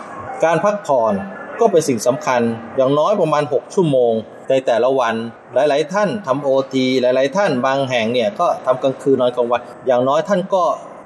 [0.44, 1.14] การพักผ่อน
[1.60, 2.42] ก็เป็นสิ่งสำคัญ
[2.78, 4.14] อย่างน้อยประมาณ 6 ชั่วโมง
[4.50, 5.16] ในแต่ละวัน
[5.54, 10.64] หลาย ๆ ท่านทำโอทีหลาย ๆ ท่านบางแห่งเนี่ยก็ทำกลางคืนนอนกลางวัน อย่างน้อยท่านก็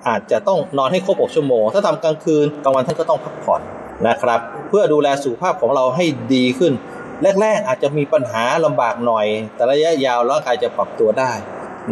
[0.07, 3.61] อาจจะต้องนอนให้ครบ6ชั่วโมง ถ้าทำกลางคืนกลางวันท่านก็ต้องพักผ่อน
[4.07, 4.39] นะครับ
[4.69, 6.73] เพื่อดูแลสุขภาพของเราให้ดีขึ้น
[7.41, 9.25] แรกๆอาจจะมีปัญหาลำบากหน่อย
[9.55, 11.31] แต่ระยะยาวร่างกายจะปรับตัวได้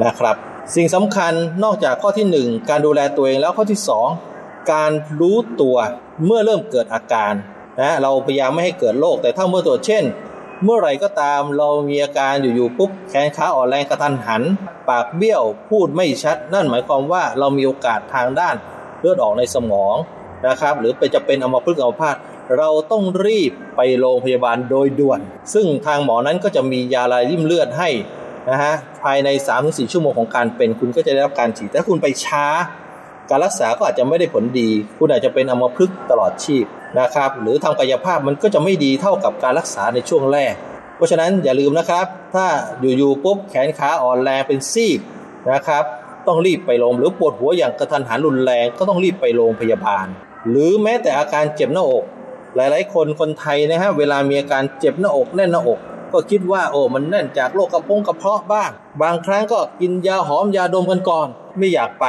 [0.04, 0.36] นะครับ
[0.76, 1.34] สิ่งสำคัญ
[1.64, 3.80] นอกจากข้อที่ 1 การดูแลตัวเองแล้วข้อที่
[4.26, 5.78] 2 การรู้ตัว
[6.26, 7.34] เมื่อเริ่มเกิดอาการ
[7.82, 10.04] นะเราพยายามไม่ให้เกิดโรคแต่ถ้าเมื่อตัวเช่น
[10.66, 14.44] เมื่อไหร่ก็ตามเรามีอาการอยู่ๆปุ๊บแขนขาอ่อนแรงกระทันหัน
[14.90, 18.56] ปากเบี้ยวพูดไม่ชัด นั่นหมายความว่าเรามีโอกาสทางด้าน
[19.00, 19.96] เลือดออกในสมอง
[20.48, 22.16] นะครับ หรือไปจะเป็นอัมพฤกษ์อัมพาต
[22.58, 25.20] เราต้องรีบไปโรงพยาบาลโดยด่วน
[25.54, 27.90] ซึ่งทางหมอนั้นก็จะมียาลายริ่มเลือดให้
[28.50, 29.30] นะฮะภายใน
[29.62, 32.46] 3-4 ชั่วโมงของการเป็นคุณก็จะได้รับการฉีดถ้าคุณไปช้า
[33.30, 36.66] การรักษาก็อาจจะไม่ได้ผลดี คุณอาจจะเป็นอัมพฤกษ์ตลอดชีพ
[37.00, 40.54] นะครับ หรือทางกายภาพมันก็จะไม่ดีเท่ากับการรักษาในช่วงแรก
[40.96, 42.46] เพราะฉะนั้นอย่าลืมนะครับ ถ้า
[42.98, 45.00] อยู่ๆปุ๊บแขนขาอ่อนแรงเป็นซีก
[45.52, 45.84] นะครับ
[46.28, 50.08] ต้องรีบไปโรงหรือปวดหัวอย่างกระทันหันรุนแรงก็ต้องรีบไปโรงพยาบาล
[50.50, 52.04] หรือแม้แต่อาการเจ็บหน้าอก
[52.56, 55.80] หลายๆ คนคนไทยนะฮะเวลามีอาการเจ็บหน้าอกแน่นหน้าอก
[56.14, 58.70] ก็คิดว่าโอ้มันแน่นจากโรคกระเพาะกระเพาะบ้าง
[59.02, 62.06] บางครั้งก็กินยาหอมยาดมกันก่อน ไม่อยากไป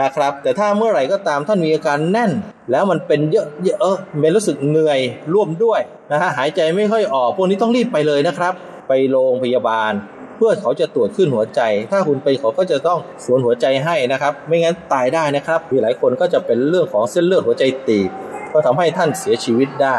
[0.00, 2.30] นะครับ แต่ถ้าเมื่อไหร่ก็ตามท่านมีอาการแน่น
[2.70, 5.00] แล้วมันเป็นเยอะเยอะเป็นรู้สึกเหนื่อย
[5.34, 5.80] ร่วมด้วย
[6.12, 8.52] นะฮะหายใจไม่ค่อยออก พวกนี้ต้องรีบไปเลยนะครับ
[8.88, 9.92] ไปโรงพยาบาล
[10.36, 18.10] เพื่อเขาจะตรวจขึ้นหัวใจ ถ้าคุณไปเขาก็จะต้องสวนหัวใจให้นะครับ ไม่งั้นตายได้นะครับมีหลายคนก็จะเป็นเรื่องของเส้นเลือดหัวใจตีบ
[18.52, 19.98] ก็ทำให้ท่านเสียชีวิตได้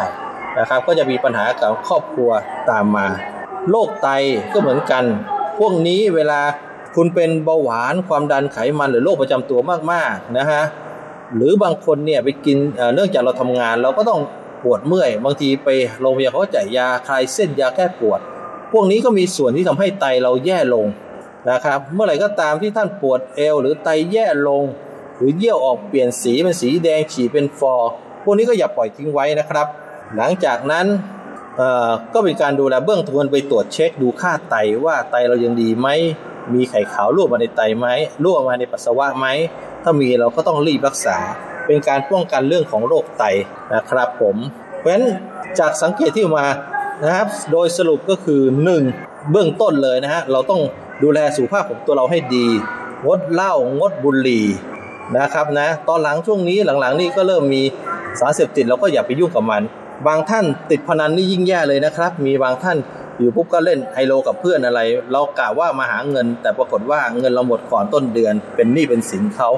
[0.59, 2.29] นะครับ ก็จะมีปัญหากับครอบครัว
[2.69, 3.07] ตามมา
[3.69, 4.09] โรคไต
[4.53, 5.03] ก็เหมือนกัน
[5.59, 6.41] พวกนี้เวลา
[6.99, 9.59] คุณเป็นเบาหวานความดันไขมันหรือโรคประจำตัว
[9.91, 10.63] มากๆนะฮะ
[11.35, 12.57] หรือบางคนเนี่ยไปกิน
[12.93, 14.19] เนื่องจากเราทำงาน เราก็ต้อง
[14.63, 15.69] ปวดเมื่อย บางทีไป
[15.99, 18.19] โรงพยาบาลเขาจ่ายยาคลายเส้นยาแก้ปวด
[18.71, 20.85] พวกนี้ก็มีส่วนที่ทำให้ไตเราแย่ลง
[21.49, 24.63] นะครับ เมื่อไหร่ก็ตามที่ท่านปวดเอวหรือไตแย่ลง
[25.17, 27.75] หรือเยี่ยวออกเปลี่ยนสีเป็นสีแดงฉี่เป็นฟอ
[28.23, 29.67] พวกนี้ก็อย่าปล่อยทิ้งไว้นะครับ
[30.15, 30.85] หลังจากนั้น
[32.13, 35.87] ก็เป็นการดูแลเบื้องต้นไปตรวจเช็คดูค่าไตว่าไตเรายังดีไหม
[36.53, 37.87] มีไข่ขาวรั่วมาในไตไหม
[38.23, 39.27] รั่วมาในปัสสาวะไหม
[39.83, 41.17] ถ้ามีเราก็ต้องรีบรักษา
[41.65, 43.23] เป็นการป้องกันเรื่องของโรคไต
[43.73, 44.35] นะครับผม
[44.79, 45.05] เพราะฉะนั้น
[45.59, 46.47] จากสังเกตที่มา
[47.03, 48.41] นะครับ โดยสรุปก็คือ
[48.85, 49.31] 1.
[49.31, 50.61] เบื้องต้นเลยนะฮะ เราต้อง
[51.03, 52.47] ดูแลสุขภาพของตัวเราให้ดี
[53.05, 54.45] งดเหล้างดบุหรี่
[55.17, 57.61] นะครับนะ ตอนหลังช่วงนี้หลังๆ นี่ก็เริ่มมี
[58.19, 59.63] สารเสพติดเราก็อย่าไปยุ่งกับมัน
[60.07, 62.77] บางท่านติดพนันนี่ยิ่งแย่เลยนะครับ มีบางท่าน
[63.19, 69.49] อยู่ปุ๊บก็เล่นไฮโลกับเพื่อนอะไร เรากะว่ามาหาเงิน แต่ปรากฏว่าเงินเราหมดก่อนต้นเดือน เป็นหนี้เป็นสินเขา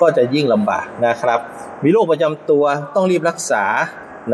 [0.00, 1.38] ก็จะยิ่งลำบากนะครับ
[1.84, 3.64] มีโรคประจำตัวต้องรีบรักษา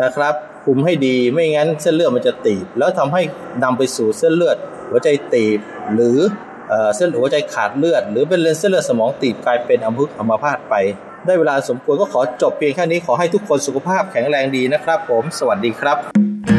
[0.00, 3.22] นะครับคุมให้ดีไม่งั้นเส้นเลือดมันจะตีบ แล้วทำให้
[3.62, 4.56] นำไปสู่เส้นเลือด
[4.88, 5.58] หัวใจตีบ
[5.94, 6.18] หรือ
[6.68, 10.74] เอ่อเส้นหัวใจขาดเลือด หรือเป็นเส้นเลือดสมองตีบกลายเป็นอัมพฤกษ์อัมพาตไป
[11.26, 16.57] ได้เวลาสมควรก็ขอจบเพียงแค่นี้ขอให้ทุกคนสุขภาพแข็งแรงดีนะครับ ผม สวัสดีครับ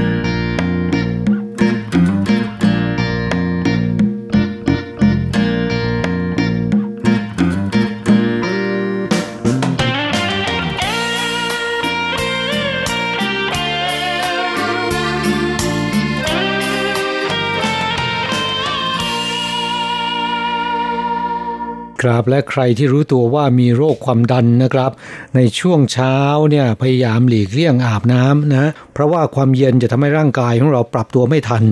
[22.01, 24.91] ครับและใครที่รู้ตัวว่ามีโรคความดันนะครับ
[25.35, 26.15] ในช่วงเช้า
[26.49, 31.63] เนี่ยพยายามหลีกเลี่ยงอาบน้ำนะเพราะว่าความเย็นจะทำให้ร่างกายของเราปรับตัวไม่ทัน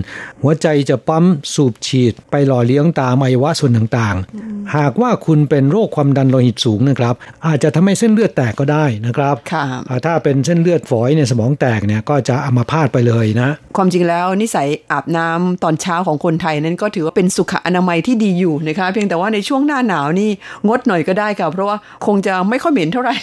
[0.41, 7.15] หัวใจจะปั๊มสูบฉีดไปหล่อเลี้ยงตามอวัยวะส่วนต่างๆ หากว่าคุณเป็นโรคความดันโลหิตสูงนะครับ
[7.47, 20.26] อาจจะทำให้เส้นเลือดแตกก็ได้นะครับค่ะอ่าถ้าเป็นเส้นเลือดฝอยในสมองแตกเนี่ยก็จะอัมาพาตไปเลยนะ ความจริงแล้วนิสัยอาบน้ำตอนเช้าของคนไทยนั้นก็ถือว่าเป็นสุขอนามัยที่ดีอยู่นะคะเพียงแต่ว่าในช่วงหน้าหนาวนี่
[20.67, 23.15] งดหน่อยก็ได้ค่ะ เพราะว่าคงจะไม่ค่อยเหม็นเท่าไหร่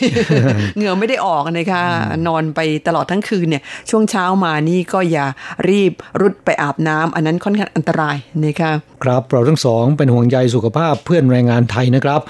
[0.76, 1.82] เหงื่อไม่ได้ออกนะคะ
[2.26, 5.26] นอนไปตลอดทั้งคืนเนี่ย ช่วงเช้ามานี่ก็อย่า
[5.68, 8.72] รีบรุดไปอาบน้ำอันนั้นค่อนข้างอันตรายนะคะ
[9.04, 12.20] ครับเราทั้งสองเป็นห่วงใยสุขภาพเพื่อนแรงงานไทยนะครับ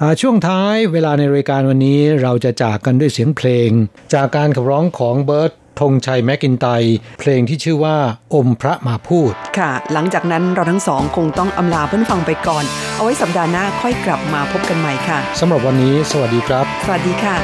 [0.00, 3.70] อ่าช่วงท้ายเวลาในรายการวันนี้เราจะจากกันด้วยเสียงเพลง
[4.14, 7.96] จากการขับร้องของเบิร์ต ธงชัยแมกกินไตร์เพลงที่ชื่อว่า
[8.34, 12.64] อมพระมาพูด ค่ะ หลังจากนั้นเราทั้งสองคงต้องอำลาเพื่อนฟังไปก่อน
[12.96, 17.36] เอาไว้สัปดาห์หน้าค่อยกลับมาพบกันใหม่ค่ะสำหรับวันนี้ สวัสดีครับ สวัสดีค่ะ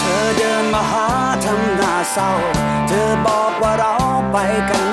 [0.00, 1.06] เธอเดินมาหา
[1.44, 2.30] ทำหน้าเศร้า
[2.88, 3.94] เธอบอกว่าเรา
[4.32, 4.36] ไป
[4.68, 4.91] กัน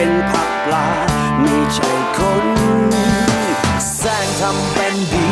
[0.00, 0.88] เป็นผักปลา
[1.40, 2.46] ไม่ใช่คน
[3.98, 5.28] แสร้งทำเป็นดี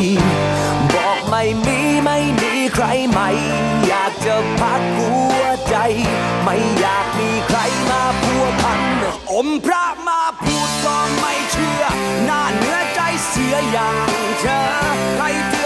[0.94, 3.28] บอกไม่มีไม่มีใครใหม่
[3.88, 5.10] อยากจะพักหั
[5.40, 5.76] วใจ
[6.44, 7.58] ไม่อยากมีใคร
[7.90, 8.80] มาพัวพัน
[9.32, 11.82] อมพระมาพูดก็ไม่เชื่อ
[12.24, 14.10] หน้าเนื้อใจเสียอย่าง
[14.40, 14.62] เธอ
[15.16, 15.65] ใครเตือ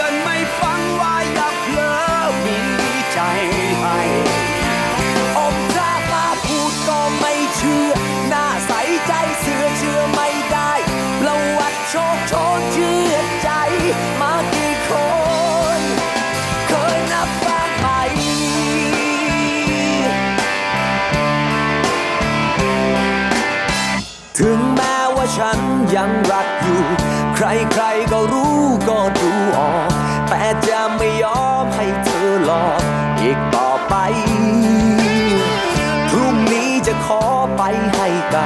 [25.95, 26.83] ยังรักอยู่
[27.35, 29.89] ใครๆก็รู้ก็ดูออก
[30.29, 32.81] แต่จะไม่ยอมให้เธอหลอก
[33.21, 33.95] อีกต่อไป
[36.09, 37.23] พรุ่งนี้จะขอ
[37.57, 37.63] ไป
[37.95, 38.41] ให้ไกล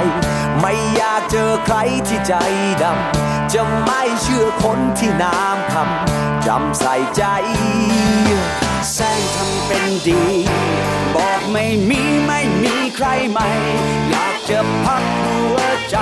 [0.60, 1.78] ไม่อยากเจอใคร
[2.08, 2.34] ที่ใจ
[2.82, 7.24] ดำ จะไม่เชื่อคนที่น้ำคำจำใส่ใจ
[8.93, 10.24] แสร้งทำเป็นดี
[11.16, 13.48] บอกไม่มีไม่มี ใครใหม่
[14.10, 15.98] อยากจะพักหัวใจ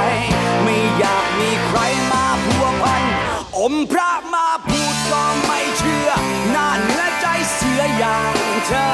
[0.64, 1.80] ไม่อยากมีใคร
[2.12, 3.04] มาพัวพัน
[3.58, 6.10] อมพระมาพูดก็ไม่เชื่อ
[6.52, 8.36] หน้าเนื้อใจเสืออย่าง
[8.66, 8.90] เธอ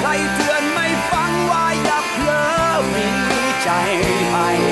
[0.00, 2.44] ใครเตือนไม่ฟังว่าอย่าเพลอ
[2.94, 3.08] มี
[3.62, 3.68] ใจ
[4.30, 4.71] ให้